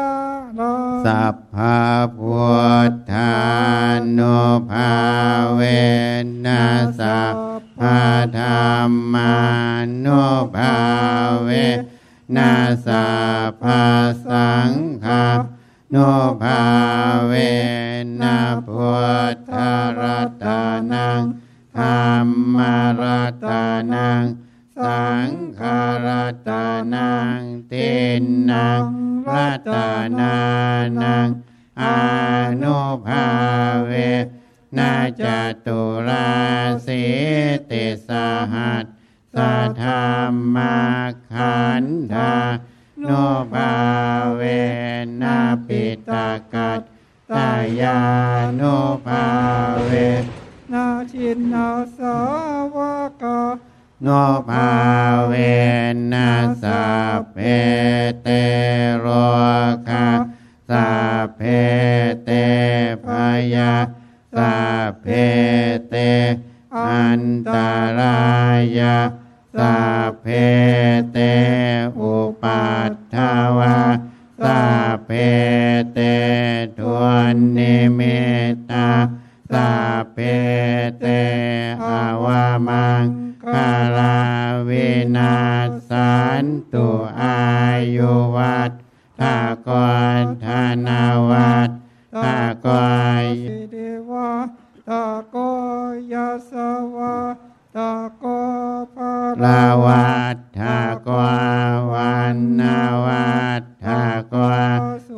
[0.58, 0.74] ลา
[1.04, 1.84] สัพพะ
[2.18, 2.48] พุ
[2.90, 3.34] ทธา
[4.16, 4.38] นุ
[4.70, 4.94] ภา
[5.54, 5.60] เว
[6.44, 7.34] นัสสัพ
[7.78, 8.04] พะ
[8.38, 8.46] ธร
[8.88, 9.34] รมา
[10.04, 10.24] นุ
[10.56, 10.76] ภา
[11.42, 11.48] เว
[12.36, 13.06] นัสสั
[13.48, 13.84] พพะ
[14.26, 14.70] สัง
[15.04, 15.26] ฆา
[15.94, 16.10] นุ
[16.42, 16.62] ภา
[17.26, 17.32] เว
[18.20, 18.92] นะพุ
[19.34, 19.52] ทธ
[20.00, 20.46] รัต
[20.92, 21.22] นัง
[21.78, 22.26] ธรร
[22.56, 22.58] ม
[23.02, 23.50] รัต
[23.94, 24.24] นัง
[24.78, 25.60] สังฆ
[26.06, 26.50] รัต
[26.94, 27.40] นัง
[27.72, 28.84] ตินนัง
[29.32, 29.76] รัต
[30.18, 30.36] นา
[31.02, 31.28] นัง
[31.82, 31.84] อ
[32.62, 33.26] นุภา
[33.84, 33.92] เว
[34.76, 35.22] นาจ
[35.66, 36.30] ตุรา
[36.86, 37.04] สิ
[37.70, 38.10] ติส
[38.52, 38.84] หัส
[39.34, 40.78] สัทธรรมา
[41.32, 42.34] ขันธา
[43.02, 43.74] โนุภา
[44.36, 44.42] เว
[45.22, 46.80] นาปิตากัต
[47.36, 47.50] ตา
[47.80, 48.00] ยา
[48.60, 49.26] นุภา
[49.84, 49.90] เว
[50.72, 52.18] นาชินนาสา
[52.74, 52.76] ว
[53.22, 53.40] กา
[54.02, 54.08] โน
[54.48, 54.70] ภา
[55.26, 55.32] เว
[56.12, 56.86] นัสสะ
[57.32, 57.36] เพ
[58.22, 58.28] เต
[58.98, 59.06] โร
[59.88, 60.08] คา
[60.70, 60.88] สั
[61.24, 61.40] พเพ
[62.24, 62.30] เต
[63.04, 63.06] พ
[63.54, 63.72] ยา
[64.36, 64.58] สั
[64.88, 65.06] พเพ
[65.88, 65.94] เต
[66.88, 67.22] อัน
[67.54, 67.56] ต
[67.98, 68.20] รา
[68.78, 68.98] ยา
[69.58, 70.26] สัพเพ
[71.12, 71.18] เต
[71.98, 73.16] อุปัฏฐ
[73.58, 73.78] วา
[74.42, 74.62] สั
[74.94, 75.10] พเพ
[75.92, 75.98] เต
[76.78, 77.02] ทว
[77.32, 78.20] นนิมิ
[78.52, 78.90] ตตา
[79.52, 79.72] สั
[80.02, 80.18] พเพ
[81.00, 81.06] เต
[81.86, 81.88] อ
[82.24, 83.04] วามัง
[83.52, 84.18] คาลา
[84.68, 85.36] วินา
[85.90, 86.88] สันตุ
[87.20, 87.40] อา
[87.96, 88.72] ยุวัต
[89.20, 89.70] ถาก
[90.22, 90.46] รธ
[90.86, 90.88] น
[91.30, 91.70] วัต
[92.24, 92.87] ถากร
[99.44, 104.56] ลาวัตถากรวันนาวัตถากร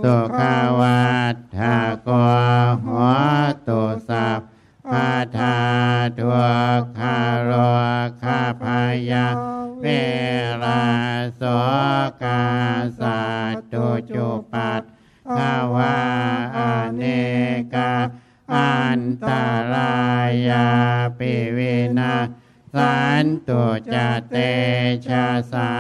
[0.03, 0.41] สุข
[0.81, 1.77] วัตถา
[2.09, 2.45] กร
[2.85, 3.07] หัว
[3.69, 4.41] ตุสัพ
[4.91, 5.57] พาทา
[6.19, 6.37] ทัว
[6.99, 7.51] คารโร
[8.23, 9.27] คาพายา
[9.83, 9.87] เว
[10.65, 10.85] ลา
[11.41, 11.43] ส
[12.23, 12.45] กา
[13.01, 13.21] สั
[13.53, 14.83] ตตุจุปัต
[15.37, 15.99] ภาวา
[16.57, 16.61] อ
[16.97, 17.03] เน
[17.75, 17.95] กา
[18.55, 19.31] อันต
[19.75, 19.97] รา
[20.49, 20.69] ยา
[21.19, 21.59] ปิเว
[21.99, 22.15] นา
[22.75, 23.65] สันตุ
[23.95, 23.97] จ
[24.31, 24.37] เต
[25.07, 25.71] ชะสา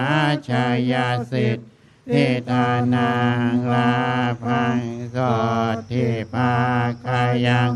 [0.48, 3.14] ชายาสิทธิทานั
[3.52, 3.94] งลา
[4.44, 4.80] พัง
[5.14, 5.16] ส
[5.74, 6.54] ดทิภา
[7.04, 7.70] คายัง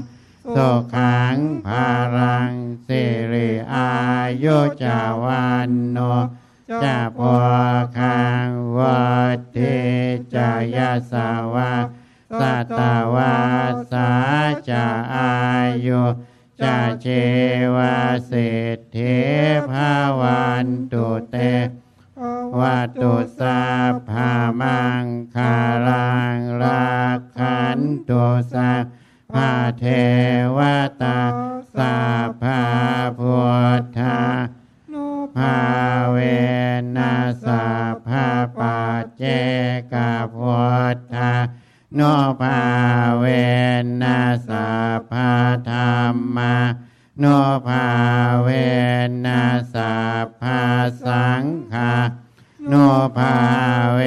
[0.55, 1.37] สุขัง
[1.67, 2.53] ภารัง
[2.87, 3.03] สิ
[3.33, 3.93] ริอา
[4.43, 5.99] ยุจาวันโน
[6.83, 7.37] จะพอ
[7.99, 9.05] คังวั
[9.37, 9.59] ดเท
[10.35, 11.73] จายาสาวา
[12.41, 12.81] สัต
[13.15, 13.37] วา
[13.93, 14.11] สา
[14.71, 14.87] จะ
[15.17, 15.37] อา
[15.87, 16.03] ยุ
[16.61, 17.07] จะเช
[17.77, 17.97] วา
[18.31, 19.19] สิท ธิ
[19.71, 21.37] ภาวันตุเต
[22.59, 23.63] วัตุสั
[24.09, 28.85] พามังคารังรักขันตุสัพ
[29.33, 29.35] พ
[29.79, 29.85] เท
[30.57, 30.59] ว
[31.03, 31.21] ตา
[31.77, 31.97] สั
[32.43, 32.63] พา
[33.19, 33.39] พุ
[33.81, 34.21] ทธา
[34.91, 34.95] โน
[35.37, 35.59] ภา
[36.11, 36.17] เว
[36.97, 38.29] นัสสัพพะ
[38.59, 39.23] ปัจเจ
[39.93, 39.95] ก
[40.35, 40.59] พุ
[40.95, 41.33] ทธา
[41.95, 42.01] โน
[42.41, 42.63] ภา
[43.19, 43.25] เว
[44.03, 45.33] นัสสัพพะ
[45.71, 45.77] ธร
[46.13, 46.55] รมา
[47.23, 47.25] น
[47.67, 47.87] ภา
[48.43, 48.49] เว
[49.25, 49.95] นัสสั
[50.25, 50.43] พพ
[51.05, 51.95] สังฆา
[52.69, 52.75] โน
[53.17, 53.37] ภา
[53.95, 54.01] เว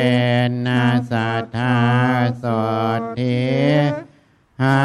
[0.66, 1.78] นัสัทธา
[2.38, 2.46] โส
[3.18, 3.46] ทิ
[4.62, 4.80] หา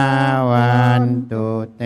[0.50, 1.82] วันตุเต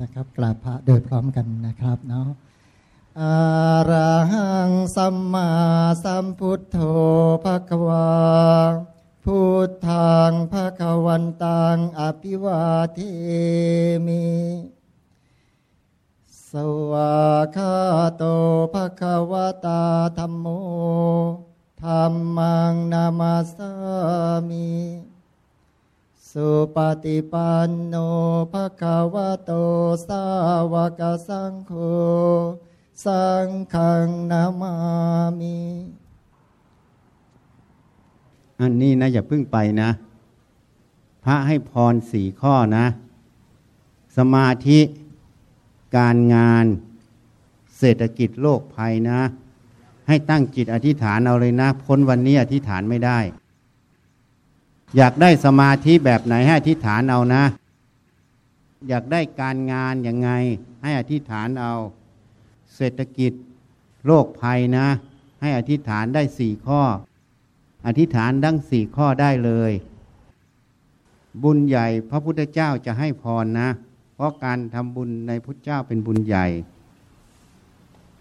[0.00, 2.28] นะครับกราบพระโดยพร้อมกันนะครับเนาะ
[3.20, 3.36] อา
[3.90, 5.50] ระหังสัมมา
[6.04, 6.76] สัมพุทโธ
[7.44, 8.06] ภะคะวา
[9.30, 12.62] พุทธังภะควันตังอภิวา
[12.94, 12.98] เท
[14.06, 14.26] มิ
[16.50, 16.52] ส
[16.90, 17.16] วา
[17.56, 17.76] กา
[18.16, 18.24] โต
[18.72, 19.32] ภะคว
[19.66, 19.82] ตา
[20.18, 20.46] ธัมโม
[21.82, 23.72] ธัมมังนามาสา
[24.48, 24.70] มิ
[26.30, 27.94] สุปฏิปันโน
[28.52, 29.50] ภะคะวะโต
[30.06, 30.24] สา
[30.72, 31.72] วกสังโฆ
[33.04, 33.74] สังฆ
[34.30, 34.74] นามา
[35.40, 35.58] มิ
[38.60, 39.90] อันนี้นะ อย่าเพิ่งไปนะ
[41.24, 42.86] พระให้พรสี่ข้อนะ
[44.16, 44.80] สมาธิ
[45.96, 46.64] การงาน
[47.78, 49.20] เศรษฐกิจโลกภัยนะ
[50.08, 53.18] ให้ตั้งจิตอธิษฐานเอาเลยนะ พ้นวันนี้อธิษฐานไม่ได้
[54.96, 57.44] อยากได้สมาธิแบบไหนให้อธิษฐานเอานะ
[58.88, 60.30] อยากได้การงานยังไง
[60.82, 61.72] ให้อธิษฐานเอา
[62.76, 63.32] เศรษฐกิจ
[64.06, 64.86] โรคภัยนะ
[65.40, 66.82] ให้อธิษฐานได้สี่ข้อ
[67.86, 69.72] อธิษฐานดังสี่ข้อได้เลย
[71.42, 73.68] บุญใหญ่พระพุทธเจ้าจะให้พรนะ
[74.14, 76.46] เพราะการทำบุญในพุทธเจ้าเป็นบุญใหญ่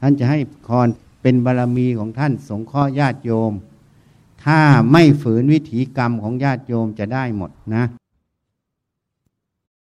[0.01, 0.88] ท่านจะให้พร
[1.22, 3.53] เป็นบารรมีของท่านสงข้อญาติโยม
[4.45, 4.59] ถ้า
[4.91, 7.84] ไม่ฝืนวิถีกรรมของญาติโยมจะได้หมดนะ